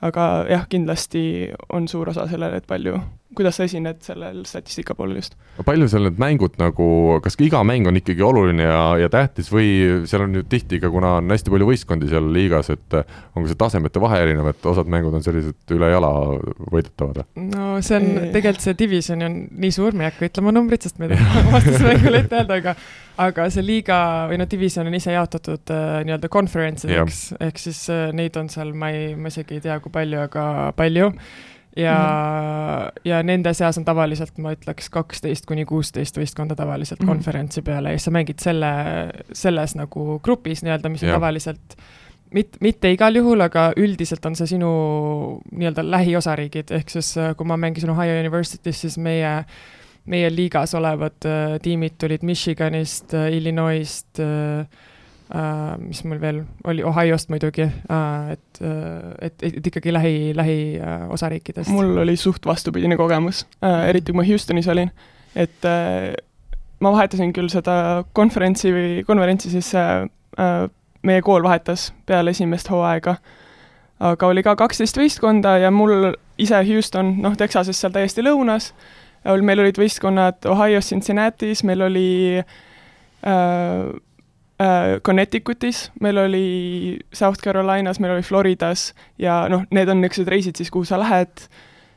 [0.00, 1.22] aga jah, kindlasti
[1.76, 2.98] on suur osa sellel, et palju,
[3.36, 5.36] kuidas sa esined sellel statistika poolel just.
[5.66, 6.86] palju seal need mängud nagu,
[7.24, 9.68] kas ka iga mäng on ikkagi oluline ja, ja tähtis või
[10.10, 13.50] seal on ju tihti ka, kuna on hästi palju võistkondi seal liigas, et on ka
[13.50, 16.10] see tasemete vahe erinev, et osad mängud on sellised üle jala
[16.72, 17.46] võidetavad või?
[17.52, 20.98] no see on tegelikult see division on nii suur, ma ei hakka ütlema numbrit, sest
[20.98, 22.76] ma ei taha vastasmängule ette öelda, aga
[23.20, 24.00] aga see liiga
[24.30, 28.50] või noh, division on ise jaotatud äh, nii-öelda conference ideks, ehk siis äh, neid on
[28.52, 30.44] seal, ma ei, ma isegi ei tea, kui palju, aga
[30.78, 31.10] palju.
[31.76, 33.00] Ja mm, -hmm.
[33.04, 37.04] ja nende seas on tavaliselt, ma ütleks, kaksteist kuni kuusteist võistkonda tavaliselt mm.
[37.04, 37.16] -hmm.
[37.16, 38.72] konverentsi peale ja siis sa mängid selle,
[39.32, 41.16] selles nagu grupis nii-öelda, mis on Jah.
[41.16, 41.76] tavaliselt
[42.34, 44.70] mit-, mitte igal juhul, aga üldiselt on see sinu
[45.50, 49.44] nii-öelda lähiosariigid, ehk siis äh, kui ma mängisin Ohio University's, siis meie,
[50.10, 54.66] meie liigas olevad äh, tiimid tulid Michiganist äh,, Illinois'st äh,,
[55.34, 61.70] äh, mis mul veel oli, Ohiost muidugi äh,, et äh,, et, et ikkagi lähi, lähiosariikidest.
[61.70, 64.90] mul oli suht vastupidine kogemus äh,, eriti kui ma Houstonis olin,
[65.34, 66.12] et äh,
[66.80, 70.06] ma vahetasin küll seda konverentsi või konverentsi siis äh,
[71.02, 73.16] meie kool vahetas peale esimest hooaega,
[74.00, 78.70] aga oli ka kaksteist võistkonda ja mul ise Houston, noh, Texases seal täiesti lõunas,
[79.44, 82.10] meil olid võistkonnad Ohio's, Cincinnati's, meil oli
[82.40, 82.52] äh,
[83.26, 84.00] äh,
[85.06, 86.46] Connecticutis, meil oli
[87.16, 91.46] South Carolinas, meil oli Floridas ja noh, need on niisugused reisid siis, kuhu sa lähed.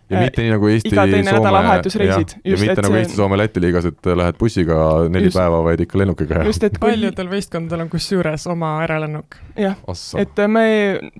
[0.09, 1.61] Ja Äh, mitte nii nagu Eesti, iga teine Soome,
[2.03, 4.77] ja Just, mitte et nagu Eesti, Soome, Läti liigas, et lähed bussiga
[5.09, 5.39] neli Just.
[5.39, 9.39] päeva, vaid ikka lennukiga ja just, et paljudel võistkondadel on kusjuures oma äralennuk.
[9.59, 9.79] jah,
[10.19, 10.65] et me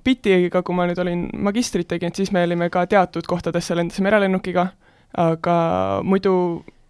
[0.04, 4.12] Bitiga, kui ma nüüd olin magistrit tegin, et siis me olime ka teatud kohtadesse lendasime
[4.12, 4.68] eralennukiga,
[5.24, 5.56] aga
[6.04, 6.36] muidu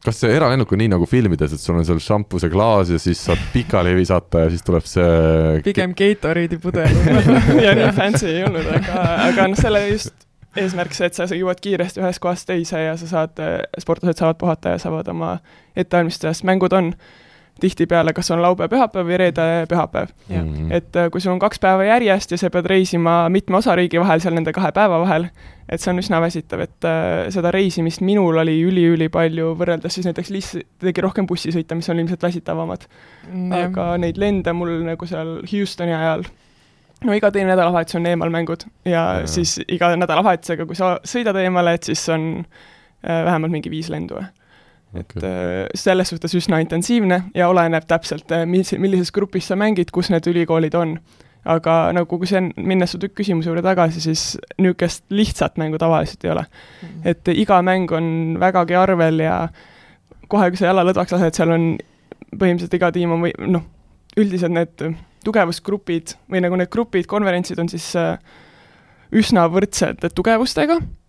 [0.05, 3.41] kas see eralennuk on nii nagu filmides, et sul on seal šampuseklaas ja siis saad
[3.55, 7.01] pikali visata ja siis tuleb see pigem Gatorade'i pudel.
[7.65, 9.01] ja nii fancy ei olnud, aga,
[9.31, 10.25] aga noh, selle just
[10.61, 13.41] eesmärk see, et sa jõuad kiiresti ühest kohast teise ja sa saad,
[13.83, 15.37] sportlased saavad puhata ja saavad oma
[15.75, 16.93] ettevalmistada, sest mängud on
[17.65, 20.13] tihtipeale, kas on laupäev, pühapäev või reede, pühapäev.
[20.29, 20.45] jah.
[20.45, 20.71] Mhm.
[20.73, 24.21] et äh, kui sul on kaks päeva järjest ja sa pead reisima mitme osariigi vahel
[24.21, 25.29] seal nende kahe päeva vahel,
[25.69, 30.33] et see on üsna väsitav, et äh, seda reisimist minul oli üli-ülipalju võrreldes siis näiteks
[30.35, 32.89] lihtsalt tegi rohkem bussisõite, mis on ilmselt väsitavamad.
[33.65, 36.25] aga neid lende mul nagu seal Houstoni ajal,
[37.05, 41.77] no iga teine nädalavahetus on eemalmängud ja, ja siis iga nädalavahetusega, kui sa sõidad eemale,
[41.79, 44.21] et siis on äh, vähemalt mingi viis lendu.
[44.95, 45.29] Et Okei.
[45.29, 50.27] äh, selles suhtes üsna intensiivne ja oleneb täpselt, mis, millises grupis sa mängid, kus need
[50.31, 50.99] ülikoolid on.
[51.45, 56.25] aga nagu, kui see on, minnes su küsimuse juurde tagasi, siis niisugust lihtsat mängu tavaliselt
[56.25, 56.47] ei ole.
[57.05, 59.49] et iga mäng on vägagi arvel ja
[60.29, 61.67] kohe, kui sa jala lõdvaks lased, seal on
[62.35, 63.67] põhimõtteliselt iga tiim on või noh,
[64.17, 64.87] üldiselt need
[65.25, 68.17] tugevusgrupid või nagu need grupid, konverentsid on siis äh,
[69.15, 71.04] üsna võrdsed tugevustega äh,,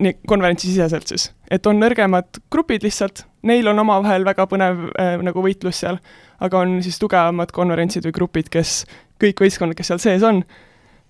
[0.00, 1.30] nii konverentsisiseselt siis.
[1.50, 5.98] et on nõrgemad grupid lihtsalt, neil on omavahel väga põnev äh, nagu võitlus seal,
[6.40, 8.84] aga on siis tugevamad konverentsid või grupid, kes,
[9.20, 10.42] kõik võistkonnad, kes seal sees on,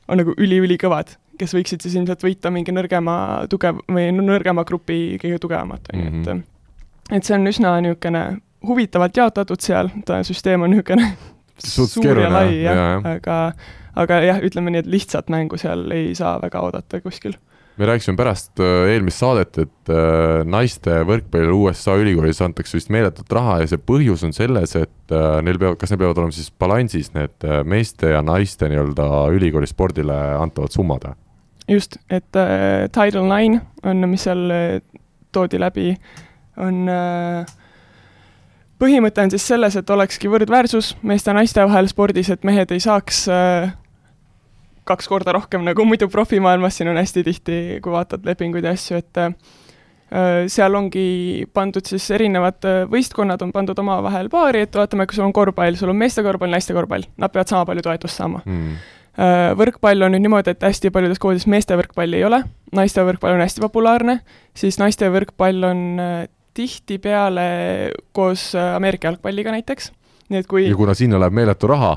[0.08, 5.38] on nagu üli-ülikõvad, kes võiksid siis ilmselt võita mingi nõrgema tugev või nõrgema grupi kõige
[5.38, 6.42] tugevamat, on ju, et Mhm.
[7.12, 8.24] et see on üsna niisugune
[8.66, 11.12] huvitavalt jaotatud seal, ta süsteem on niisugune
[11.58, 13.52] suur ja lai jah ja, aga
[14.00, 17.34] aga jah, ütleme nii, et lihtsat mängu seal ei saa väga oodata kuskil.
[17.80, 23.32] Me rääkisime pärast äh, eelmist saadet, et äh, naiste võrkpallil USA ülikoolis antakse vist meeletut
[23.32, 26.52] raha ja see põhjus on selles, et äh, neil peavad, kas neil peavad olema siis
[26.52, 31.08] balansis need meeste ja naiste nii-öelda ülikooli spordile antavad summad?
[31.70, 34.50] Just, et äh, Title Nine on, mis seal
[35.32, 35.94] toodi läbi,
[36.60, 37.48] on äh,
[38.80, 42.82] põhimõte on siis selles, et olekski võrdväärsus meeste ja naiste vahel spordis, et mehed ei
[42.82, 43.72] saaks äh,
[44.90, 49.00] kaks korda rohkem nagu muidu profimaailmas, siin on hästi tihti, kui vaatad lepinguid ja asju,
[49.00, 49.34] et äh,
[50.50, 55.28] seal ongi pandud siis erinevad äh, võistkonnad on pandud omavahel paari, et vaatame, kui sul
[55.28, 58.78] on korvpall, sul on meeste korvpall, naiste korvpall, nad peavad sama palju toetust saama Mm.
[59.20, 62.38] Äh, võrkpall on nüüd niimoodi, et hästi paljudes koolides meeste võrkpalli ei ole,
[62.74, 64.20] naiste võrkpall on hästi populaarne,
[64.56, 65.80] siis naiste võrkpall on
[66.56, 67.46] tihtipeale
[68.16, 69.90] koos Ameerika jalgpalliga näiteks,
[70.30, 71.96] nii et kui ja kuna sinna läheb meeletu raha,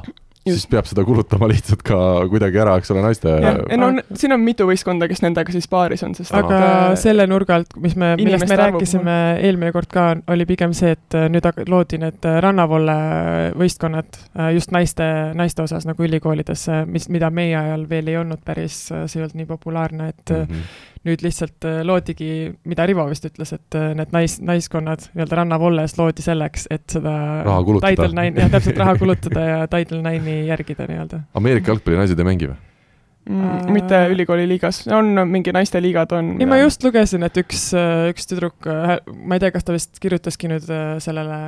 [0.52, 1.98] siis peab seda kulutama lihtsalt ka
[2.32, 3.32] kuidagi ära, eks ole, naiste
[3.80, 6.88] no on, siin on mitu võistkonda, kes nendega siis paaris on, sest aga et, äh,
[7.00, 11.18] selle nurga alt, mis me, millest me rääkisime eelmine kord ka, oli pigem see, et
[11.18, 12.98] äh, nüüd loodi need äh, rannavolle
[13.60, 14.20] võistkonnad
[14.56, 15.06] just naiste,
[15.38, 19.40] naiste osas nagu ülikoolides, mis, mida meie ajal veel ei olnud päris, see ei olnud
[19.40, 20.50] nii populaarne, et mm.
[20.50, 20.92] -hmm.
[21.08, 22.30] Nüüd lihtsalt äh, loodigi,
[22.70, 27.16] mida Rivo vist ütles, et äh, need nais, naiskonnad nii-öelda rannavolles loodi selleks, et seda
[27.48, 27.92] Raha kulutada.
[27.92, 31.24] Title Nine, jah, täpselt raha kulutada ja Title Nine'i järgida nii-öelda.
[31.40, 32.60] Ameerika jalgpalli naised ei mängi või?
[33.30, 36.36] mm, mitte ülikooli liigas, on mingi naisteliigad on.
[36.40, 37.70] ei, ma just lugesin, et üks,
[38.12, 41.40] üks tüdruk, ma ei tea, kas ta vist kirjutaski nüüd äh, sellele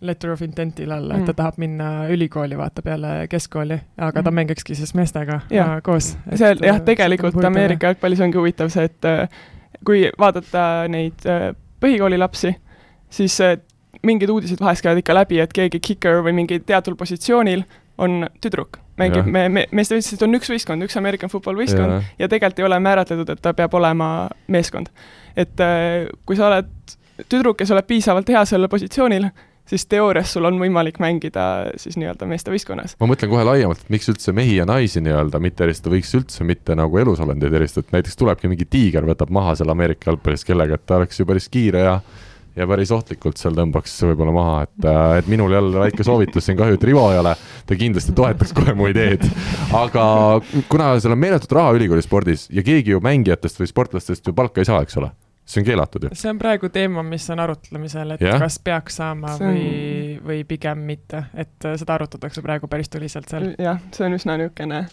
[0.00, 1.36] letter of intent'ile alla mm., et ta Mm.
[1.36, 4.34] tahab minna ülikooli, vaata peale keskkooli, aga ta Mm.
[4.34, 6.16] mängikski siis meestega äh, koos.
[6.34, 9.28] seal jah, tegelikult Ameerika jalgpallis ongi huvitav see, et äh,
[9.84, 12.54] kui vaadata neid äh, põhikooli lapsi,
[13.10, 13.56] siis äh,
[14.02, 17.64] mingid uudised vahest käivad ikka läbi, et keegi kicker või mingi teatud positsioonil
[17.98, 22.28] on tüdruk, mängib me, me, meeste võistlused on üks võistkond, üks American football võistkond ja
[22.28, 24.88] tegelikult ei ole määratletud, et ta peab olema meeskond.
[25.36, 26.68] et äh, kui sa oled
[27.32, 29.30] tüdruk ja sa oled piisavalt hea sellel positsioonil,
[29.66, 31.46] siis teoorias sul on võimalik mängida
[31.80, 32.96] siis nii-öelda meeste võistkonnas.
[33.00, 36.46] ma mõtlen kohe laiemalt, et miks üldse mehi ja naisi nii-öelda mitte eristada, võiks üldse
[36.46, 40.78] mitte nagu elusolendeid eristada, et näiteks tulebki mingi tiiger, võtab maha seal Ameerika jalgpallis kellega,
[40.78, 41.98] et ta oleks ju päris kiire ja
[42.56, 46.56] ja päris ohtlikult seal tõmbaks võib-olla maha, et, äh, et minul jälle väike soovitus siin,
[46.56, 47.34] kahju, et Rivo ei ole,
[47.68, 49.26] ta kindlasti toetaks kohe mu ideed.
[49.76, 50.06] aga
[50.70, 54.64] kuna seal on meeletut raha ülikooli spordis ja keegi ju mängijatest või sportlastest ju palka
[54.64, 55.12] ei saa, eks ole,
[55.46, 56.08] see on keelatud ju.
[56.18, 58.38] see on praegu teema, mis on arutlemisel, et yeah.
[58.42, 63.28] kas peaks saama on- või, või pigem mitte, et äh, seda arutatakse praegu päris tuliselt
[63.30, 63.52] seal.
[63.58, 64.86] jah, see on üsna niisugune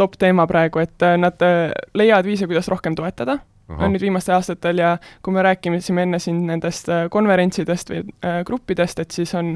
[0.00, 3.38] top teema praegu, et äh, nad äh, leiavad viise, kuidas rohkem toetada,
[3.70, 8.98] on nüüd viimastel aastatel ja kui me rääkisime enne siin nendest konverentsidest või äh, gruppidest,
[8.98, 9.52] et siis on,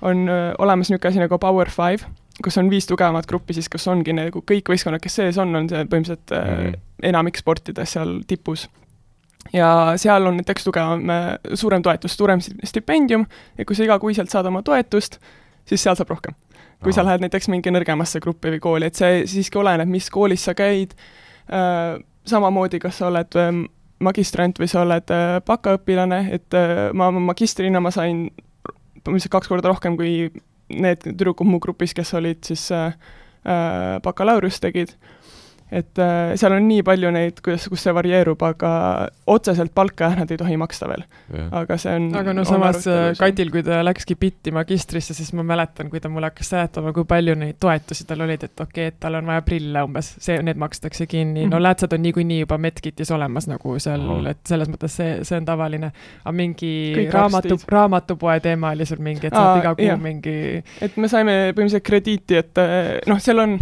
[0.00, 0.22] on
[0.58, 2.06] olemas niisugune asi nagu Power Five,
[2.44, 5.68] kus on viis tugevamat gruppi siis, kus ongi nagu kõik võistkonnad, kes sees on, on
[5.68, 6.80] see põhimõtteliselt äh, Mhm.
[7.10, 8.68] enamik sportides seal tipus.
[9.54, 9.68] Ja
[10.00, 13.26] seal on näiteks tugevam, äh, suurem toetus, suurem sti- stipendium
[13.58, 15.20] ja kui sa igakuiselt saad oma toetust,
[15.68, 16.34] siis seal saab rohkem.
[16.84, 20.42] kui sa lähed näiteks mingi nõrgemasse gruppi või kooli, et see siiski oleneb, mis koolis
[20.44, 20.90] sa käid
[21.48, 21.94] äh,,
[22.28, 23.62] samamoodi, kas sa oled ähm,
[24.04, 26.56] magistrant või sa oled äh, bakaõpilane, et
[26.92, 28.26] ma oma magistrina ma sain
[29.00, 30.28] põhimõtteliselt kaks korda rohkem kui
[30.68, 32.66] need tüdrukud mu grupis, kes olid siis
[34.04, 34.94] bakalaureust tegid.
[35.74, 38.70] Et äh, seal on nii palju neid, kuidas, kus see varieerub, aga
[39.30, 41.04] otseselt palka jah, nad ei tohi maksta veel,
[41.50, 43.02] aga see on aga no samas äh.
[43.18, 47.06] Katil, kui ta läkski bitti magistrisse, siis ma mäletan, kui ta mulle hakkas seletama, kui
[47.08, 50.38] palju neid toetusi tal olid, et okei okay,, et tal on vaja prille umbes, see,
[50.44, 51.50] need makstakse kinni mm, -hmm.
[51.50, 51.62] no Mhm.
[51.62, 54.30] läätsed on niikuinii juba Medkitis olemas nagu seal Ahah.
[54.30, 55.92] et selles mõttes see, see on tavaline.
[56.24, 60.00] aga mingi Kõik raamatu, raamatupoe teema oli sul mingi, et saad Aa, iga kuu jah.
[60.00, 63.58] mingi et me saime põhimõtteliselt krediiti, et äh, noh, seal on,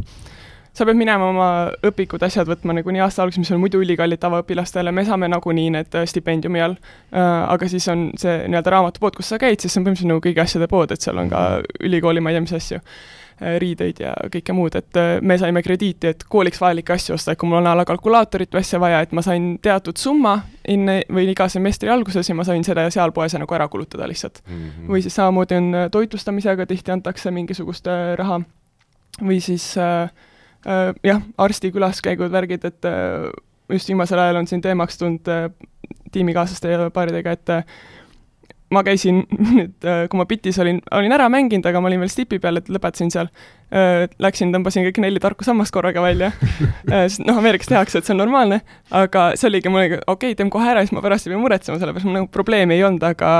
[0.72, 1.48] sa pead minema oma
[1.84, 5.94] õpikud, asjad võtma nagunii aasta alguses, mis on muidu ülikallid tavaõpilastele, me saame nagunii need
[5.94, 6.76] äh, stipendiumi all
[7.12, 7.50] äh,.
[7.52, 10.40] aga siis on see nii-öelda raamatupood, kus sa käid, siis see on põhimõtteliselt nagu kõigi
[10.44, 11.42] asjade pood, et seal on ka
[11.82, 16.08] ülikooli, ma ei tea, mis asju äh, riideid ja kõike muud, et me saime krediiti,
[16.14, 19.00] et kooliks vajalikke asju osta, et kui mul on a la kalkulaatorit või asja vaja,
[19.04, 23.12] et ma sain teatud summa enne või iga semestri alguses ja ma sain seda seal
[23.12, 24.88] poes nagu ära kulutada lihtsalt Mhm.
[24.88, 28.40] või siis samamoodi on toitlustamisega tihti antakse mingisugust raha
[29.20, 30.08] või siis äh,
[30.64, 33.30] jah, arsti külaskäigud, värgid, et äh,
[33.72, 35.48] just viimasel ajal on siin teemaks tulnud äh,
[36.12, 37.64] tiimikaaslaste ja paaridega, et äh,
[38.72, 42.12] ma käisin nüüd, äh, kui ma bitis olin, olin ära mänginud, aga ma olin veel
[42.12, 43.32] stipi peal, et lõpetasin seal.
[44.20, 46.28] Läksin, tõmbasin kõik neli tarku sammast korraga välja,
[46.90, 48.58] sest noh, Ameerikas tehakse, et see on normaalne,
[48.92, 51.40] aga see oligi, mul oli okei okay,, teeme kohe ära, siis ma pärast ei pea
[51.40, 53.30] muretsema, sellepärast mul nagu probleemi ei olnud, aga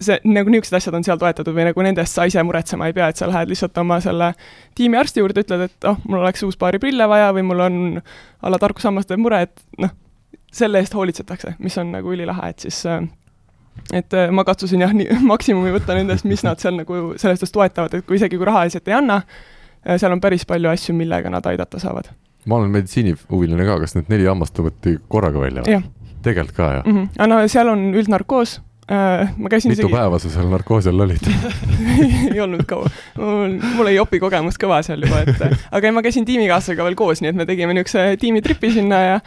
[0.00, 3.10] see, nagu niisugused asjad on seal toetatud või nagu nendest sa ise muretsema ei pea,
[3.10, 4.32] et sa lähed lihtsalt oma selle
[4.78, 8.52] tiimiarsti juurde, ütled, et oh, mul oleks uus paari prille vaja või mul on a
[8.52, 9.92] la tarkusammaste mure, et noh,
[10.52, 13.02] selle eest hoolitsetakse, mis on nagu ülilahe, et siis äh,
[13.92, 17.54] et äh, ma katsusin jah, nii maksimumi võtta nendest, mis nad seal nagu selles suhtes
[17.54, 19.20] toetavad, et kui isegi kui rahaliselt ei anna,
[19.84, 22.10] äh, seal on päris palju asju, millega nad aidata saavad.
[22.48, 25.82] ma olen meditsiinihuviline ka, kas need neli hammast tõmmati korraga välja
[26.24, 26.96] tegelikult ka, jah mm?
[26.96, 27.28] -hmm.
[27.28, 29.94] no seal on üldnarkoos äh,, ma käisin mitu isegi...
[29.94, 31.26] päeva sa seal narkoosi all olid?
[32.32, 36.28] Ei olnud kaua, mul, mul oli jopi kogemus kõva seal juba, et aga ma käisin
[36.28, 39.20] tiimikaaslasega veel koos, nii et me tegime niisuguse tiimitripi sinna ja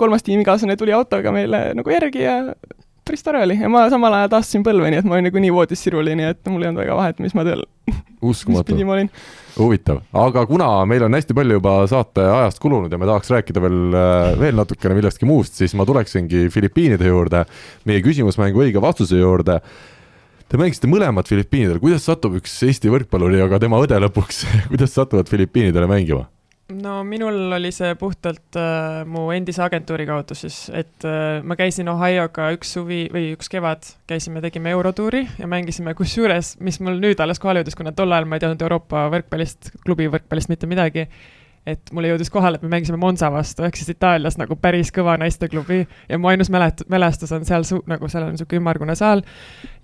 [0.00, 2.38] kolmas tiimikaaslane tuli autoga meile nagu järgi ja
[3.04, 5.82] päris tore oli ja ma samal ajal taastasin põlve, nii et ma olin nagunii voodis
[5.84, 7.64] siruli, nii et mul ei olnud väga vahet, mis ma tööl
[8.30, 8.76] uskumatu.
[9.58, 13.62] huvitav, aga kuna meil on hästi palju juba saate ajast kulunud ja me tahaks rääkida
[13.64, 17.44] veel, äh, veel natukene millestki muust, siis ma tuleksingi Filipiinide juurde,
[17.88, 19.60] meie küsimusmängu õige vastuse juurde.
[20.48, 24.96] Te mängisite mõlemad Filipiinidel, kuidas satub üks Eesti võrkpalluri ja ka tema õde lõpuks kuidas
[24.96, 26.28] satuvad Filipiinidele mängima?
[26.72, 31.90] No minul oli see puhtalt äh, mu endise agentuuri kaudu siis, et äh, ma käisin
[31.92, 37.20] Ohioga üks suvi või üks kevad, käisime, tegime eurotuuri ja mängisime, kusjuures, mis mul nüüd
[37.20, 41.08] alles kohale jõudis, kuna tol ajal ma ei teadnud Euroopa võrkpallist, klubi võrkpallist mitte midagi
[41.66, 45.14] et mulle jõudis kohale, et me mängisime Monza vastu, ehk siis Itaalias nagu päris kõva
[45.20, 45.78] naisteklubi
[46.10, 49.22] ja mu ainus mälet-, mälestus on seal su-, nagu seal on niisugune ümmargune saal.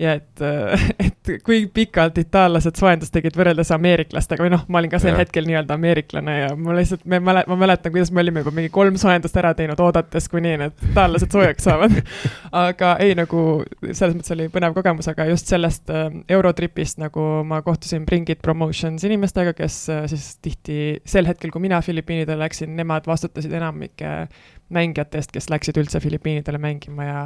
[0.00, 0.42] Ja et,
[1.06, 5.22] et kui pikalt itaallased soojendust tegid võrreldes ameeriklastega või noh, ma olin ka sel ja.
[5.22, 8.72] hetkel nii-öelda ameeriklane ja ma lihtsalt, me mäle-, ma mäletan, kuidas me olime juba mingi
[8.74, 11.96] kolm soojendust ära teinud, oodates, kuni need itaallased soojaks saavad.
[12.66, 13.46] Aga ei, nagu
[13.88, 19.04] selles mõttes oli põnev kogemus, aga just sellest äh, Eurotripist nagu ma kohtusin Bringit Promotions
[19.06, 24.26] inimestega, kes äh, siis tihti sel hetkel, kui mina mina Filipiinidele läksin, nemad vastutasid enamike
[24.74, 27.20] mängijatest, kes läksid üldse Filipiinidele mängima ja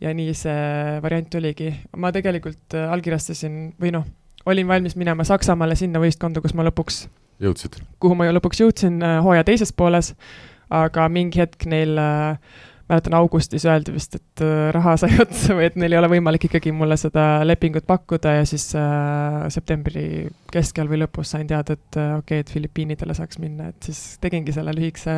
[0.00, 1.70] ja nii see variant oligi.
[1.96, 4.04] ma tegelikult äh, allkirjastasin või noh,
[4.46, 7.06] olin valmis minema Saksamaale sinna võistkonda, kus ma lõpuks
[7.40, 7.80] jõudsid?
[8.00, 10.12] kuhu ma lõpuks jõudsin äh, hooaja teises pooles,
[10.70, 12.58] aga mingi hetk neil äh,
[12.88, 16.46] mäletan augustis öeldi vist, et äh, raha sai otsa või et neil ei ole võimalik
[16.48, 20.06] ikkagi mulle seda lepingut pakkuda ja siis äh, septembri
[20.52, 24.20] keskel või lõpus sain teada, et äh, okei okay,, et Filipiinidele saaks minna, et siis
[24.22, 25.16] tegingi selle lühikese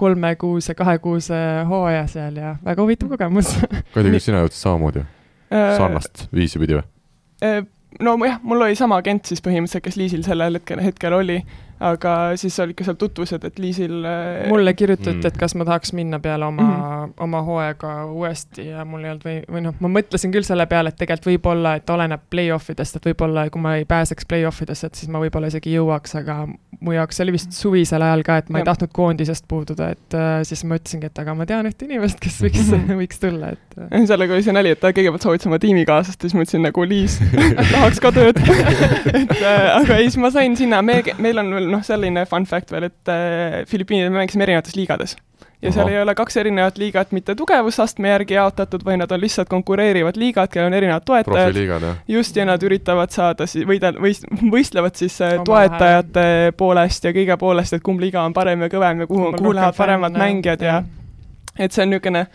[0.00, 3.52] kolmekuuse, kahekuuse hooaja seal ja väga huvitav kogemus.
[3.94, 5.76] Kadi, kas sina jõudsid samamoodi äh,?
[5.76, 6.88] sarnast viisi pidi või?
[8.02, 11.36] No jah, mul oli sama agent siis põhimõtteliselt, kes Liisil sellel hetkel, hetkel oli
[11.80, 15.66] aga siis olid ka seal tutvused, et Liisil äh, mulle kirjutati mm., et kas ma
[15.66, 17.14] tahaks minna peale oma mm, -hmm.
[17.26, 20.92] oma hooaega uuesti ja mul ei olnud või, või noh, ma mõtlesin küll selle peale,
[20.92, 24.86] et tegelikult võib-olla, et oleneb play-off idest, et võib-olla kui ma ei pääseks play-off idesse,
[24.86, 26.44] et siis ma võib-olla isegi jõuaks, aga
[26.84, 28.64] mu jaoks see oli vist suvisel ajal ka, et ma ja.
[28.64, 32.20] ei tahtnud koondisest puududa, et uh, siis ma ütlesingi, et aga ma tean ühte inimest,
[32.22, 32.70] kes võiks
[33.00, 34.06] võiks tulla, et uh.
[34.08, 36.86] sellega oli see nali, et ta kõigepealt soovitas oma tiimikaaslast ja siis ma ütlesin nagu
[36.88, 37.18] Liis
[37.72, 41.63] tahaks ka tööd et uh, aga ei, siis ma sain sinna, me, meil on veel
[41.70, 45.16] noh, selline fun fact veel, et äh, Filipiinidel me mängisime erinevates liigades.
[45.62, 45.74] ja Aha.
[45.76, 50.16] seal ei ole kaks erinevat liigat mitte tugevusastme järgi jaotatud, vaid nad on lihtsalt konkureerivad
[50.20, 51.86] liigad, kellel on erinevad toetajad.
[52.08, 56.52] just, ja nad üritavad saada siis, võidel-, võist-, võistlevad siis äh, Oma toetajate hääle.
[56.56, 59.76] poolest ja kõige poolest, et kumb liiga on parem ja kõvem ja kuhu, kuhu lähevad
[59.76, 60.82] paremad mängijad ja
[61.58, 62.26] et see on niisugune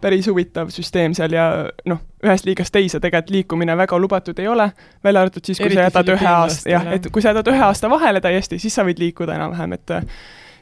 [0.00, 1.46] päris huvitav süsteem seal ja
[1.88, 4.70] noh, ühest liigast teise tegelikult liikumine väga lubatud ei ole,
[5.04, 7.62] välja arvatud siis, kui Eriti sa jätad ühe aasta, jah, et kui sa jätad ühe
[7.68, 10.08] aasta vahele täiesti, siis sa võid liikuda enam-vähem, et äh,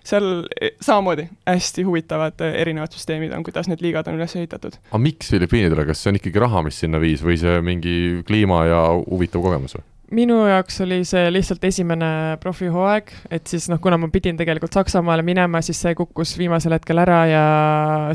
[0.05, 0.29] seal
[0.61, 4.79] eh, samamoodi hästi huvitavad äh, erinevad süsteemid on, kuidas need liigad on üles ehitatud.
[4.91, 7.97] aga miks Filipiinidele, kas see on ikkagi raha, mis sinna viis või see mingi
[8.29, 9.87] kliima ja huvitav kogemus või?
[10.15, 12.09] Minu jaoks oli see lihtsalt esimene
[12.43, 17.01] profihooaeg, et siis noh, kuna ma pidin tegelikult Saksamaale minema, siis see kukkus viimasel hetkel
[17.03, 17.45] ära ja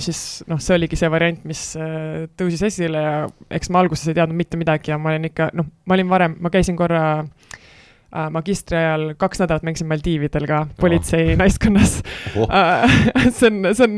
[0.04, 3.16] siis noh, see oligi see variant, mis äh, tõusis esile ja
[3.60, 6.38] eks ma alguses ei teadnud mitte midagi ja ma olin ikka noh, ma olin varem,
[6.43, 12.00] ma käisin korra äh, magistri ajal kaks nädalat mängisin Maldiividel ka politsei naiskonnas
[12.36, 12.45] oh.
[12.45, 13.97] Uh, see on, see on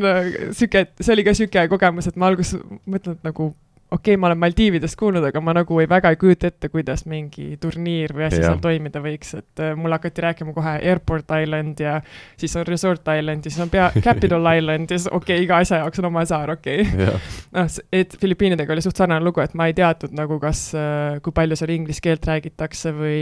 [0.58, 3.54] sihuke, see oli ka sihuke kogemus, et ma alguses mõtlen, et nagu
[3.92, 7.04] okei okay,, ma olen Maldiividest kuulnud, aga ma nagu ei, väga ei kujuta ette, kuidas
[7.12, 8.50] mingi turniir või asi ja.
[8.50, 11.98] seal toimida võiks, et uh, mulle hakati rääkima kohe Airport Island ja
[12.39, 15.60] siis on Resort Island ja siis on pea Capital Island ja siis okei okay,, iga
[15.64, 17.20] asja jaoks on oma saar, okei okay.
[17.58, 21.36] noh, et Filipiinidega oli suht sarnane lugu, et ma ei teadnud nagu, kas uh,, kui
[21.36, 23.22] palju seal inglise keelt räägitakse või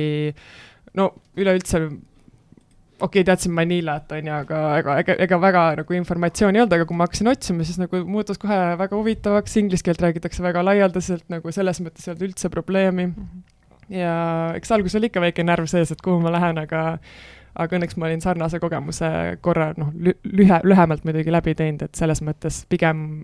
[0.98, 1.82] no üleüldse
[3.00, 6.76] okei okay,, teadsin Manilat, on ju, aga ega, ega, ega väga nagu informatsiooni ei olnud,
[6.78, 10.64] aga kui ma hakkasin otsima, siis nagu muutus kohe väga huvitavaks, inglise keelt räägitakse väga
[10.68, 13.10] laialdaselt, nagu selles mõttes ei olnud üldse probleemi.
[13.90, 14.14] ja
[14.60, 17.00] eks alguses oli ikka väike närv sees, et kuhu ma lähen, aga
[17.60, 19.10] aga õnneks ma olin sarnase kogemuse
[19.42, 23.24] korra noh, lühe, lühemalt muidugi läbi teinud, et selles mõttes pigem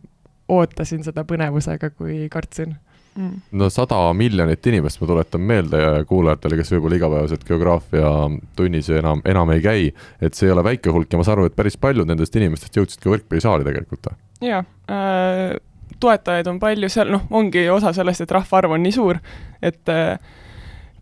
[0.51, 2.75] ootasin seda põnevusega, kui kartsin
[3.15, 3.41] mm..
[3.59, 8.11] no sada miljonit inimest, ma tuletan meelde kuulajatele, kes võib-olla igapäevaselt geograafia
[8.55, 9.91] tunnis enam, enam ei käi,
[10.21, 12.79] et see ei ole väike hulk ja ma saan aru, et päris paljud nendest inimestest
[12.79, 14.11] jõudsid ka võrkpallisaali tegelikult.
[14.45, 15.55] jaa äh,,
[15.99, 19.19] toetajaid on palju, seal noh, ongi osa sellest, et rahvaarv on nii suur,
[19.63, 20.17] et äh,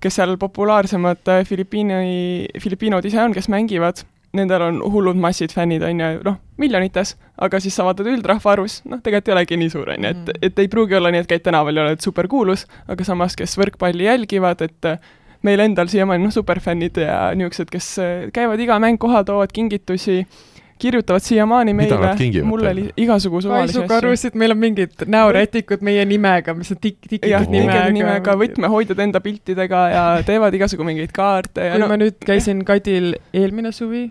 [0.03, 4.03] kes seal populaarsemad äh, Filipiini, filipiinod ise on, kes mängivad,
[4.37, 9.01] nendel on hullud massid fännid, on ju, noh, miljonites, aga siis sa vaatad üldrahvaarvus, noh,
[9.03, 10.47] tegelikult ei olegi nii suur, on ju, et, mm.
[10.49, 14.07] et ei pruugi olla nii, et käid tänaval ja oled superkuulus, aga samas, kes võrkpalli
[14.07, 14.89] jälgivad, et
[15.45, 17.91] meil endal siiamaani, noh, superfännid ja niisugused, kes
[18.33, 20.23] käivad iga mäng kohal, toovad kingitusi,
[20.83, 23.87] kirjutavad siiamaani meile, mulle oli igasugu suvalisi asju.
[23.87, 27.85] karusid, meil on mingid näorätikud meie nimega, mis on tik-, tikitud nimega.
[27.93, 32.65] nimega, võtmehoidjad enda piltidega ja teevad igasugu mingeid kaarte ja kui no, ma nüüd käisin
[32.67, 34.07] Kadil eelmine suvi,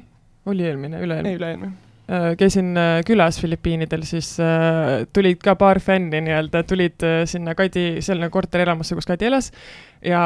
[0.46, 1.36] oli eelmine, üle-eelmine?
[1.38, 1.72] üle-eelmine
[2.10, 8.02] äh, käisin äh, külas Filipiinidel, siis äh, tulid ka paar fänni nii-öelda, tulid sinna Kadi,
[8.04, 9.52] selline korterelamusse, kus Kadi elas
[10.04, 10.22] ja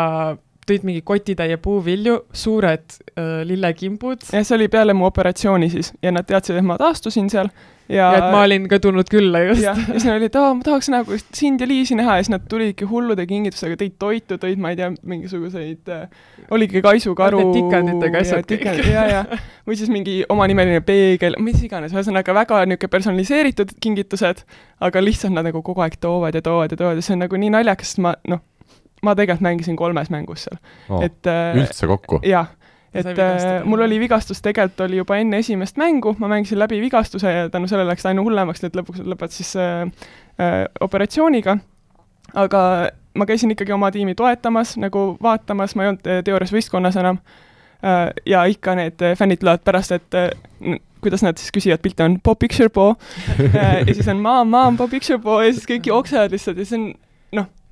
[0.66, 4.28] tõid mingi kotitäie puuvilju, suured äh, lillekimbud.
[4.32, 7.50] jah, see oli peale mu operatsiooni siis ja nad teadsid, et ma taastusin seal
[7.88, 9.62] ja, ja et ma olin ka tulnud külla just.
[9.62, 12.46] ja, siis nad olid, aa, ma tahaks nagu sind ja Liisi näha ja siis nad
[12.50, 16.08] tulidki hullude kingitustega, tõid toitu, tõid, ma ei tea, mingisuguseid äh,,
[16.54, 17.44] oligi kaisukaru.
[17.54, 18.66] tikanditega asjad kõik.
[18.90, 19.22] ja, ja,
[19.68, 24.42] või siis mingi omanimeline peegel, mis iganes, ühesõnaga väga niisugune personaliseeritud kingitused,
[24.82, 27.38] aga lihtsalt nad nagu kogu aeg toovad ja toovad ja toovad ja see on nagu
[27.40, 28.42] nii naljakas, sest ma noh,
[29.06, 31.02] ma tegelikult mängisin kolmes mängus seal oh,.
[31.04, 32.20] et äh, üldse kokku?
[32.26, 32.50] jah,
[32.96, 37.32] et äh, mul oli vigastus tegelikult oli juba enne esimest mängu, ma mängisin läbi vigastuse
[37.32, 39.82] ja tänu sellele läks ta aina hullemaks, nii et lõpuks lõpetas siis äh,
[40.40, 41.58] äh, operatsiooniga.
[42.34, 42.62] aga
[43.16, 47.20] ma käisin ikkagi oma tiimi toetamas, nagu vaatamas, ma ei olnud äh, teoorias võistkonnas enam
[47.84, 48.10] äh,.
[48.26, 52.38] ja ikka need fännid tulevad pärast, et äh, kuidas nad siis küsivad pilte, on pop
[52.38, 52.94] picture po
[53.38, 56.80] ja siis on mom, mom, pop picture po ja siis kõik jooksevad lihtsalt ja see
[56.80, 56.86] on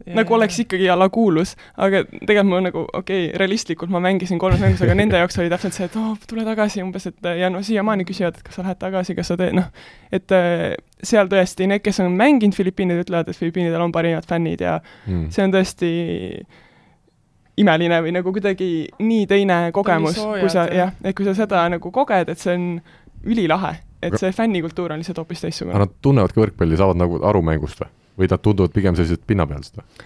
[0.06, 4.62] noh, nagu oleks ikkagi alakuulus, aga tegelikult ma nagu okei okay,, realistlikult ma mängisin kolmes
[4.62, 7.50] mängus, aga nende jaoks oli täpselt see, et oo oh,, tule tagasi umbes, et ja
[7.52, 9.70] no siiamaani küsivad, et kas sa lähed tagasi, kas sa teed, noh,
[10.14, 10.74] et äh,
[11.04, 15.30] seal tõesti need, kes on mänginud Filipiinid, ütlevad, et Filipiinidel on parimad fännid ja mm.
[15.34, 15.94] see on tõesti
[17.60, 21.92] imeline või nagu kuidagi nii teine kogemus, kui sa jah, et kui sa seda nagu
[21.94, 22.70] koged, et see on
[23.24, 25.76] ülilahe, et see fännikultuur on lihtsalt hoopis teistsugune.
[25.76, 27.92] aga nad tunnevadki võrkpalli, saavad nagu aru mängust või?
[28.18, 30.02] Või nad tunduvad pigem sellised pinnapealsed või?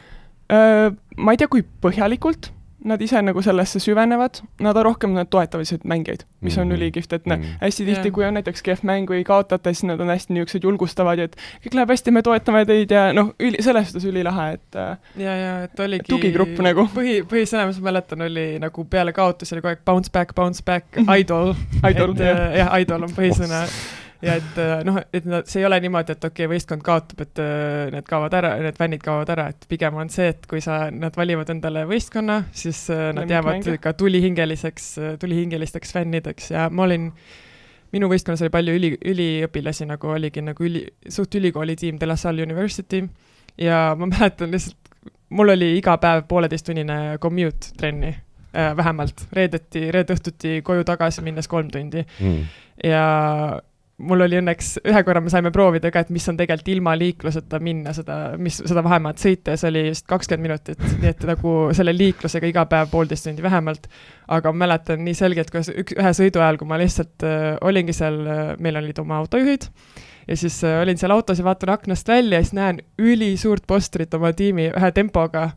[0.49, 2.53] Ma ei tea, kui põhjalikult
[2.85, 6.77] nad ise nagu sellesse süvenevad, nad rohkem nad toetavad lihtsalt mängijaid, mis on mm -hmm.
[6.77, 7.59] ülikihvt, et mm -hmm.
[7.61, 10.63] hästi tihti yeah., kui on näiteks kehv mäng või kaotate, siis nad on hästi niisugused
[10.63, 11.37] julgustavad ja et
[11.67, 14.75] kõik läheb hästi, me toetame teid ja noh, üli, selles suhtes ülilahe, et
[15.17, 16.89] ja, ja et oligi tugigrupp nagu.
[16.95, 20.63] põhi, põhisõna, mis ma mäletan, oli nagu peale kaotusi oli kogu aeg bounce back, bounce
[20.65, 20.87] back,
[21.19, 21.55] idol
[21.91, 23.67] idol, jah, jah, idol on põhisõna
[24.23, 27.23] ja et äh, noh, et nad, see ei ole niimoodi, et okei okay,, võistkond kaotab,
[27.27, 30.63] et äh, need kaovad ära, need fännid kaovad ära, et pigem on see, et kui
[30.65, 33.77] sa, nad valivad endale võistkonna, siis äh, nad jäävad mänge.
[33.83, 34.91] ka tulihingeliseks,
[35.23, 37.13] tulihingelisteks fännideks ja ma olin
[37.95, 42.19] minu võistkonnas oli palju üli, üliõpilasi, nagu oligi nagu üli, suht ülikooli tiim De La
[42.21, 43.05] Salle University
[43.61, 44.91] ja ma mäletan lihtsalt,
[45.35, 51.49] mul oli iga päev pooleteisttunnine commute trenni äh,, vähemalt, reedeti, reede õhtuti koju tagasi minnes
[51.49, 52.45] kolm tundi mm.
[52.85, 53.07] ja
[53.99, 57.59] mul oli õnneks, ühe korra me saime proovida ka, et mis on tegelikult ilma liikluseta
[57.63, 61.55] minna seda, mis, seda vahemaad sõita ja see oli vist kakskümmend minutit, nii et nagu
[61.77, 63.89] selle liiklusega iga päev poolteist tundi vähemalt.
[64.29, 67.97] aga ma mäletan nii selgelt, kuidas üks, ühe sõidu ajal, kui ma lihtsalt äh, olingi
[67.97, 69.67] seal äh,, meil olid oma autojuhid
[70.29, 74.15] ja siis äh, olin seal autos ja vaatan aknast välja ja siis näen ülisuurt postrit
[74.15, 75.51] oma tiimi ühe tempoga,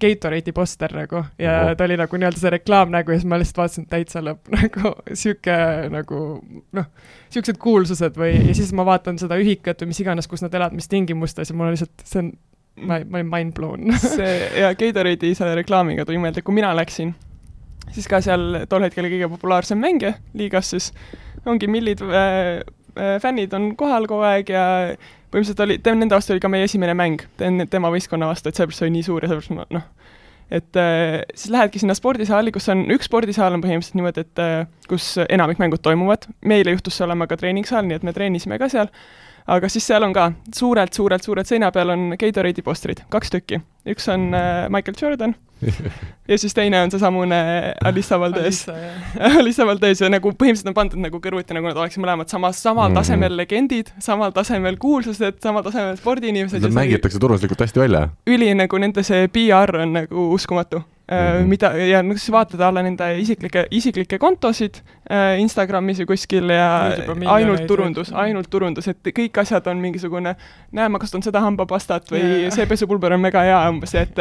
[0.00, 1.72] Gatorade'i poster nagu ja oh.
[1.76, 5.56] ta oli nagu nii-öelda see reklaamnägu ja siis ma lihtsalt vaatasin, täitsa lõpp nagu sihuke
[5.92, 6.20] nagu
[6.78, 6.88] noh,
[7.34, 10.76] siuksed kuulsused või, ja siis ma vaatan seda ühikat või mis iganes, kus nad elavad,
[10.78, 12.30] mis tingimustes ja mul on lihtsalt, see on,
[12.82, 17.14] ma, ma olin mind blown see ja Gatorade'i selle reklaamiga tuli meelde, kui mina läksin,
[17.90, 20.92] siis ka seal tol hetkel kõige populaarsem mängija liigas siis
[21.44, 22.64] ongi millid äh,
[22.94, 24.64] Äh, fännid on kohal kogu aeg ja
[25.34, 27.24] põhimõtteliselt oli, nende vastu oli ka meie esimene mäng.
[27.70, 29.88] Tema võistkonna vastu, et sellepärast see oli nii suur ja sellepärast ma noh,
[30.54, 34.56] et äh, siis lähedki sinna spordisaali, kus on, üks spordisaal on põhimõtteliselt niimoodi, et äh,
[34.90, 38.70] kus enamik mängud toimuvad, meile juhtus see olema ka treeningsaal, nii et me treenisime ka
[38.72, 38.92] seal,
[39.50, 43.60] aga siis seal on ka suurelt-suurelt-suurelt seina peal on Gatorade'i postrid, kaks tükki.
[43.90, 44.30] üks on
[44.72, 45.34] Michael Jordan
[46.28, 47.36] ja siis teine on seesamune
[47.84, 48.64] Alissa Valdez.
[49.38, 52.88] Alissa Valdez ja nagu põhimõtteliselt on pandud nagu kõrvuti, nagu nad oleksid mõlemad samas, samal
[52.90, 52.98] Mhm.
[53.00, 56.62] tasemel legendid, samal tasemel kuulsused, samal tasemel spordiinimesed.
[56.62, 58.08] Nad mängitakse turvaslikult hästi välja.
[58.26, 61.16] üli nagu nende see PR on nagu uskumatu mm.
[61.16, 61.42] Mhm.
[61.42, 61.48] -hmm.
[61.48, 64.80] mida ja noh, siis vaatad alla nende isiklikke, isiklikke kontosid
[65.10, 66.68] äh, Instagramis või kuskil ja
[67.26, 70.36] ainult ja- turundus, ainult turundus, et kõik asjad on mingisugune,
[70.72, 72.50] näe, ma kasutan seda hambapastat või jaa.
[72.50, 74.18] see pesupulber on mega hea umbes, et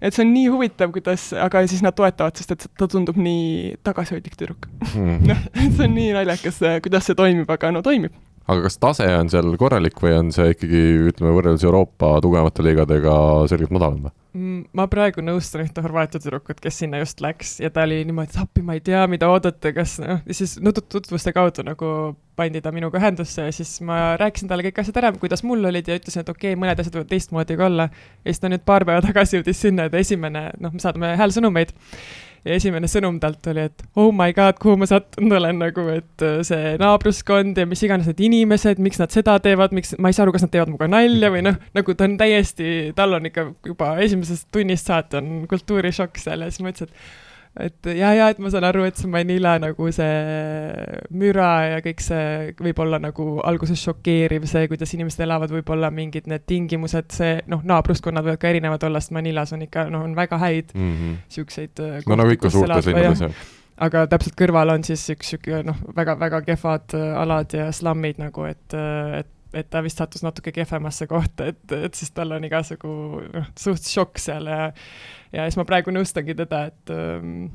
[0.00, 3.76] et see on nii huvitav, kuidas, aga siis nad toetavad, sest et ta tundub nii
[3.82, 4.68] tagasihoidlik tüdruk.
[4.94, 5.26] Mhm.
[5.30, 8.12] noh, see on nii naljakas, kuidas see toimib, aga no toimib.
[8.48, 13.14] Aga kas tase on seal korralik või on see ikkagi, ütleme, võrreldes Euroopa tugevamate liigadega
[13.50, 14.14] selgelt madalam või?
[14.38, 18.34] Mm, ma praegu nõustan ühte Horvaatia tüdrukut, kes sinna just läks ja ta oli niimoodi,
[18.34, 21.64] et appi, ma ei tea, mida oodata, kas noh, ja siis no tut- tutvuste kaudu
[21.66, 21.90] nagu
[22.38, 25.88] pandi ta minuga ühendusse ja siis ma rääkisin talle kõik asjad ära, kuidas mul olid
[25.88, 27.88] ja ütlesin, et okei okay,, mõned asjad võivad teistmoodi ka olla.
[28.22, 31.74] ja siis ta nüüd paar päeva tagasi jõudis sinna, et esimene, noh, me saadame häälsõnumeid
[32.44, 36.26] ja esimene sõnum talt oli, et oh my god, kuhu ma sattunud olen nagu, et
[36.26, 40.16] äh, see naabruskond ja mis iganes need inimesed, miks nad seda teevad, miks, ma ei
[40.16, 43.30] saa aru, kas nad teevad minuga nalja või noh, nagu ta on täiesti, tal on
[43.30, 47.27] ikka juba esimesest tunnist saati on kultuurishokk seal ja siis ma ütlesin, et
[47.58, 50.88] et ja, ja et ma saan aru, et see Manila nagu see
[51.18, 56.28] müra ja kõik see võib olla nagu alguses šokeeriv, see, kuidas inimesed elavad, võib-olla mingid
[56.30, 60.14] need tingimused, see noh, naabruskonnad võivad ka erinevad olla, sest Manilas on ikka noh, on
[60.18, 60.74] väga häid
[61.32, 63.42] siukseid äh, no nagu ikka suurtes linnades jah.
[63.88, 68.46] aga täpselt kõrval on siis üks sihuke noh, väga-väga kehvad äh, alad ja slammid nagu,
[68.48, 68.78] et,
[69.22, 72.90] et, et ta vist sattus natuke kehvemasse kohta, et, et siis tal on igasugu
[73.32, 74.66] noh, suht šokk seal ja
[75.32, 77.48] ja siis ma praegu nõustangi teda, et ähm,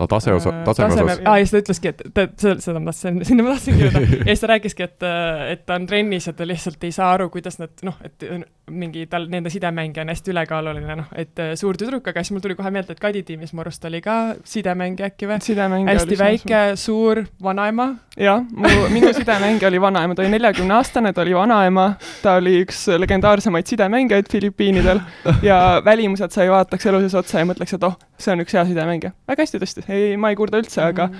[0.00, 1.20] no tase osa, taseme osas.
[1.24, 4.02] aa, ja siis ta ütleski, et ta, seda, ma tahtsin, sinna ma tahtsingi jõuda.
[4.18, 5.08] ja siis ta rääkiski, et,
[5.54, 8.26] et ta on trennis ja ta lihtsalt ei saa aru, kuidas nad noh, et
[8.70, 12.44] mingi tal, nende sidemängija on hästi ülekaaluline, noh, et äh, suur tüdruk, aga siis mul
[12.44, 14.16] tuli kohe meelde, et Kadi tiimis mu arust oli ka
[14.46, 15.40] sidemängija äkki või?
[15.88, 17.90] hästi väike, suur vanaema.
[18.20, 21.88] jah, mu, minu sidemängija oli vanaema, ta oli neljakümne aastane, ta oli vanaema,
[22.22, 25.02] ta oli üks legendaarsemaid sidemängijaid Filipiinidel
[25.46, 28.56] ja välimuselt sa ei vaataks elu sees otsa ja mõtleks, et oh, see on üks
[28.56, 29.14] hea sidemängija.
[29.28, 31.10] väga hästi tõstis, ei, ma ei kurda üldse, aga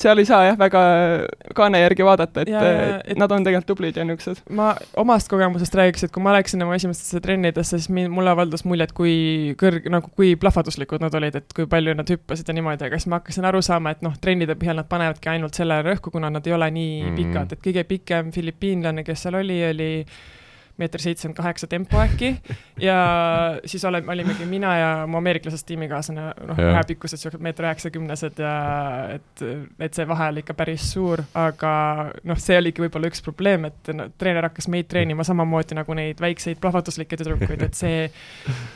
[0.00, 0.82] seal ei saa jah, väga
[1.56, 2.52] kaane järgi vaadata, et,
[3.12, 4.42] et nad on tegelikult tublid ja niisugused.
[4.56, 8.64] ma omast kogemusest räägiks, et kui ma läksin oma esimestesse trennidesse, siis min-, mulle avaldas
[8.64, 12.86] muljet, kui kõrg-, nagu kui plahvatuslikud nad olid, et kui palju nad hüppasid ja niimoodi,
[12.86, 16.12] aga siis ma hakkasin aru saama, et noh, trennide põhjal nad panevadki ainult sellele rõhku,
[16.12, 17.16] kuna nad ei ole nii mm.
[17.16, 19.90] pikad, et kõige pikem filipiinlane, kes seal oli, oli
[20.80, 22.32] meeter seitsekümmend kaheksa tempo äkki.
[22.80, 22.96] Ja
[23.68, 28.54] siis oleme, olimegi mina ja mu ameeriklasest tiimikaaslane, noh, ühepikkused siuksed meeter üheksakümnesed ja
[29.16, 29.44] et,
[29.80, 31.72] et see vahe oli ikka päris suur, aga
[32.26, 36.20] noh, see oligi võib-olla üks probleem, et no, treener hakkas meid treenima samamoodi nagu neid
[36.22, 38.06] väikseid plahvatuslikke tüdrukuid, et see,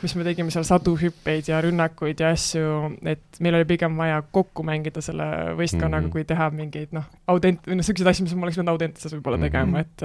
[0.03, 4.21] mis me tegime seal sadu hüppeid ja rünnakuid ja asju, et meil oli pigem vaja
[4.35, 5.27] kokku mängida selle
[5.57, 6.13] võistkonnaga mm, -hmm.
[6.13, 9.39] kui teha mingeid noh, audent-, või noh, siukseid asju, mis ma oleks pidanud Audentases võib-olla
[9.41, 10.03] tegema, et,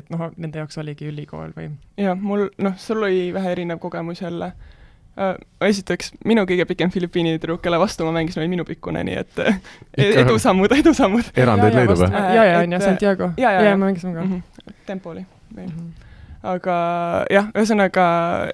[0.00, 4.22] et noh, nende jaoks oligi ülikool või jah, mul, noh, sul oli vähe erinev kogemus
[4.22, 4.52] jälle
[5.18, 5.34] äh,.
[5.66, 9.58] esiteks, minu kõige pikem Filipiini tüdruk, kelle vastu ma mängisin, oli minupikkune, nii et äh,
[9.96, 12.12] Ikka- edusammud, edusammud erandeid leidub või?
[12.12, 13.32] Ja, ja on ju, äh, Santiago.
[13.36, 13.76] ja, ja, ja ja.
[13.76, 14.38] me mängisime ka mm.
[14.38, 14.80] -hmm.
[14.86, 15.68] tempo oli meil.
[15.68, 15.92] -hmm.
[16.54, 16.78] aga
[17.30, 18.08] jah, ühesõnaga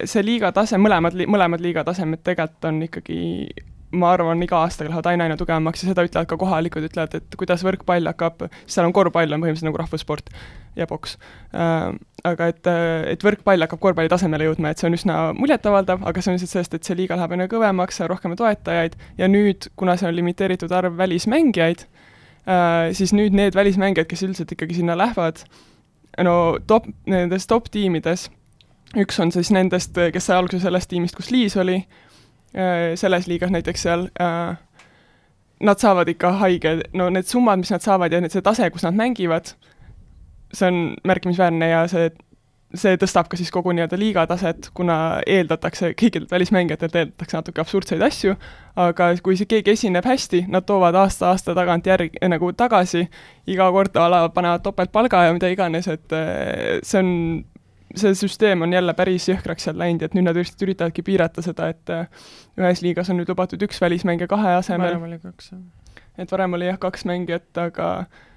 [0.04, 3.24] see liiga tase, mõlemad, mõlemad liiga tasemed tegelikult on ikkagi
[3.94, 7.36] ma arvan, iga aastaga lähevad aina aina tugevamaks ja seda ütlevad ka kohalikud, ütlevad, et
[7.38, 10.32] kuidas võrkpall hakkab, seal on korvpall on põhimõtteliselt nagu rahvussport
[10.78, 11.16] ja poks
[11.54, 11.92] äh,.
[12.26, 12.70] Aga et,
[13.12, 16.54] et võrkpall hakkab korvpalli tasemele jõudma, et see on üsna muljetavaldav, aga see on lihtsalt
[16.54, 20.74] sellest, et see liiga läheb aina kõvemaks, rohkem toetajaid ja nüüd, kuna see on limiteeritud
[20.74, 25.44] arv välismängijaid äh,, siis nüüd need välismängijad, kes üldiselt ikkagi sinna lähevad,
[26.24, 28.28] no top, nendes top tiimides,
[28.96, 31.80] üks on siis nendest, kes sai alguse sellest tiimist, kus Liis oli,
[32.96, 34.06] selles liigas näiteks seal,
[35.60, 38.84] nad saavad ikka haige, no need summad, mis nad saavad ja need, see tase, kus
[38.86, 39.54] nad mängivad,
[40.54, 42.10] see on märkimisväärne ja see,
[42.76, 48.02] see tõstab ka siis kogu nii-öelda liiga taset, kuna eeldatakse, kõikidelt välismängijatelt eeldatakse natuke absurdseid
[48.02, 48.36] asju,
[48.76, 53.06] aga kui see keegi esineb hästi, nad toovad aasta-aasta tagant järgi nagu tagasi,
[53.46, 57.12] iga kord a la panevad topeltpalga ja mida iganes, et eh, see on
[57.96, 61.70] see süsteem on jälle päris jõhkraks seal läinud, et nüüd nad just üritavadki piirata seda,
[61.72, 62.06] et äh,
[62.58, 66.00] ühes liigas on nüüd lubatud üks välismängija kahe asemel, varem oli kaks, jah.
[66.18, 67.90] et varem oli jah kaks mängijat, aga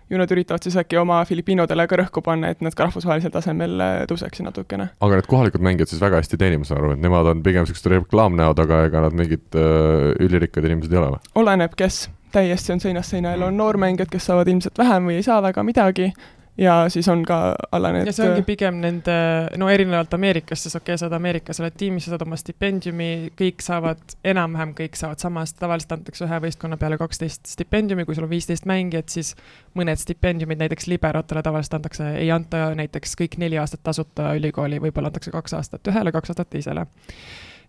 [0.10, 3.76] ju nad üritavad siis äkki oma Filipiinodele ka rõhku panna, et nad ka rahvusvahelisel tasemel
[3.84, 4.90] äh, tõuseksid natukene.
[5.00, 7.68] aga need kohalikud mängijad siis väga hästi teenivad, ma saan aru, et nemad on pigem
[7.68, 11.24] niisugused reklaamnäod, aga ega nad mingid äh, ülirikkad inimesed ei ole või?
[11.44, 15.42] oleneb, kes, täiesti on seinast seina, on noormängijad, kes saavad ilmselt vähem või ei saa
[15.46, 16.12] väga midagi
[16.60, 19.16] ja siis on ka alla need ja see ongi pigem nende,
[19.60, 23.10] no erinevalt Ameerikast, siis okei okay,, sa oled Ameerikas, oled tiimis, sa saad oma stipendiumi,
[23.40, 28.28] kõik saavad, enam-vähem kõik saavad samast, tavaliselt antakse ühe võistkonna peale kaksteist stipendiumi, kui sul
[28.28, 29.36] on viisteist mängijat, siis
[29.80, 35.14] mõned stipendiumid näiteks liberotele tavaliselt antakse, ei anta näiteks kõik neli aastat tasuta ülikooli, võib-olla
[35.14, 36.86] antakse kaks aastat ühele, kaks aastat teisele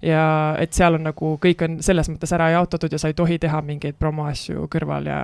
[0.02, 3.38] ja et seal on nagu, kõik on selles mõttes ära jaotatud ja sa ei tohi
[3.40, 5.18] teha mingeid promoasju kõrval ja,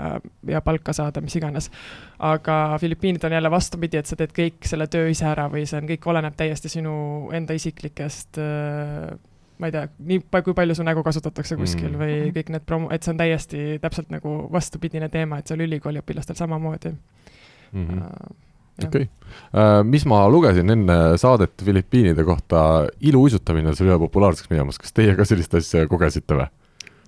[0.48, 1.70] ja palka saada, mis iganes.
[2.18, 5.80] aga Filipiinid on jälle vastupidi, et sa teed kõik selle töö ise ära või see
[5.80, 6.96] on, kõik oleneb täiesti sinu
[7.36, 9.16] enda isiklikest äh,
[9.58, 12.00] ma ei tea, nii kui palju su nägu kasutatakse kuskil mm.
[12.00, 16.36] või kõik need promo, et see on täiesti täpselt nagu vastupidine teema, et seal ülikooliõpilastel
[16.36, 17.86] samamoodi mm.
[17.86, 18.42] -hmm
[18.84, 19.06] okei.
[19.06, 22.60] Okay., äh, mis ma lugesin enne saadet Filipiinide kohta,
[23.00, 26.52] iluuisutamine on seal üha populaarseks minemas, kas teie ka sellist asja kogesite või?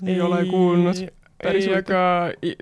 [0.07, 1.01] ei ole kuulnud.
[1.45, 2.01] ei, aga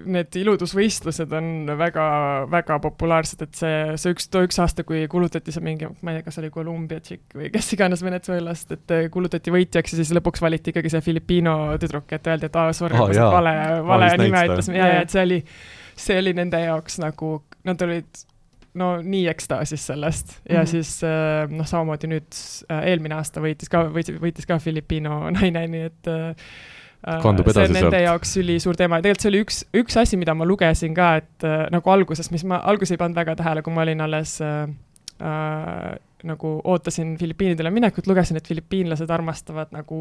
[0.04, 5.64] need iludusvõistlused on väga-väga populaarsed, et see, see üks, too üks aasta, kui kuulutati see
[5.64, 9.96] mingi, ma ei tea, kas oli Columbia tšikk või kes iganes Venezuelast, et kuulutati võitjaks
[9.96, 13.56] ja siis lõpuks valiti ikkagi see Filipiino tüdruk, et öeldi, et aa, sorry oh,, vale,
[13.88, 15.42] vale nime ütlesime ja, ja et see oli,
[15.96, 18.26] see oli nende jaoks nagu, nad olid
[18.76, 20.70] no nii ekstaasis sellest ja mm -hmm.
[20.70, 22.40] siis äh, noh, samamoodi nüüd
[22.70, 26.48] äh, eelmine aasta võitis ka, võitis, võitis ka Filipiino naine, nii et äh,
[27.22, 27.82] kandub edasi sealt.
[27.82, 31.16] Nende jaoks ülisuur teema ja tegelikult see oli üks, üks asi, mida ma lugesin ka,
[31.22, 34.66] et nagu alguses, mis ma alguses ei pannud väga tähele, kui ma olin alles äh,
[36.24, 39.98] nagu ootasin Filipiinidele minekut, lugesin, et filipiinlased armastavad nagu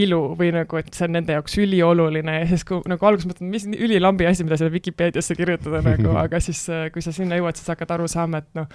[0.00, 3.50] ilu või nagu, et see on nende jaoks ülioluline ja siis, kui nagu alguses mõtlen,
[3.52, 6.64] mis ülilambi asi, mida sinna Vikipeediasse kirjutada nagu, aga siis,
[6.94, 8.70] kui sa sinna jõuad, siis hakkad aru saama, et noh,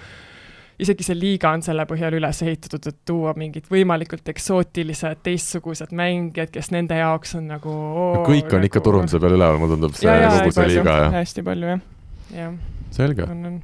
[0.80, 6.54] isegi see liiga on selle põhjal üles ehitatud, et tuua mingid võimalikult eksootilised, teistsugused mängijad,
[6.54, 8.70] kes nende jaoks on nagu oo, kõik on nagu...
[8.70, 11.18] ikka turunduse peal üleval, mulle tundub, see kogu see liiga, jah?
[11.18, 11.84] hästi palju, jah.
[12.38, 12.56] jah.
[12.94, 13.26] selge.
[13.26, 13.60] on, on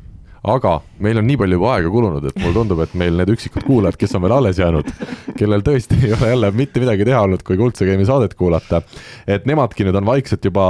[0.47, 3.65] aga meil on nii palju juba aega kulunud, et mulle tundub, et meil need üksikud
[3.67, 4.89] kuulajad, kes on veel alles jäänud,
[5.37, 8.81] kellel tõesti ei ole jälle mitte midagi teha olnud, kui Kuldse Game'i saadet kuulata,
[9.29, 10.67] et nemadki nüüd on vaikselt juba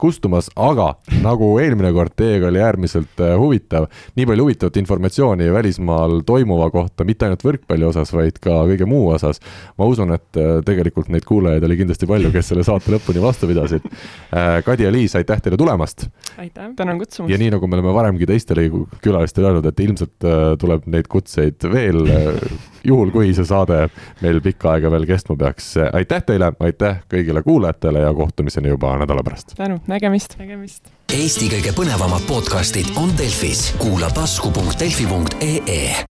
[0.00, 6.22] kustumas, aga nagu eelmine kord teiega oli äärmiselt äh, huvitav, nii palju huvitavat informatsiooni välismaal
[6.26, 9.42] toimuva kohta, mitte ainult võrkpalli osas, vaid ka kõige muu osas.
[9.78, 13.46] ma usun, et äh, tegelikult neid kuulajaid oli kindlasti palju, kes selle saate lõpuni vastu
[13.50, 13.84] pidasid.
[14.32, 16.08] Äh, Kadi ja Liis, aitäh teile tulemast!
[16.38, 17.30] aitäh, tänan kutsumast!
[17.30, 18.66] ja nii, nagu me oleme varemgi teistele
[19.02, 23.88] külalistele külalistele öelnud, et ilmselt äh, tuleb neid kutseid veel, äh, juhul kui see saade
[24.22, 25.74] meil pikka aega veel kestma peaks.
[25.92, 29.56] aitäh teile, aitäh kõigile kuulajatele ja kohtumiseni juba nädala pärast.
[29.56, 30.38] tänu, nägemist.
[30.38, 30.92] nägemist.
[31.08, 36.06] Eesti kõige põnevamad podcastid on Delfis, kuula tasku.delfi.ee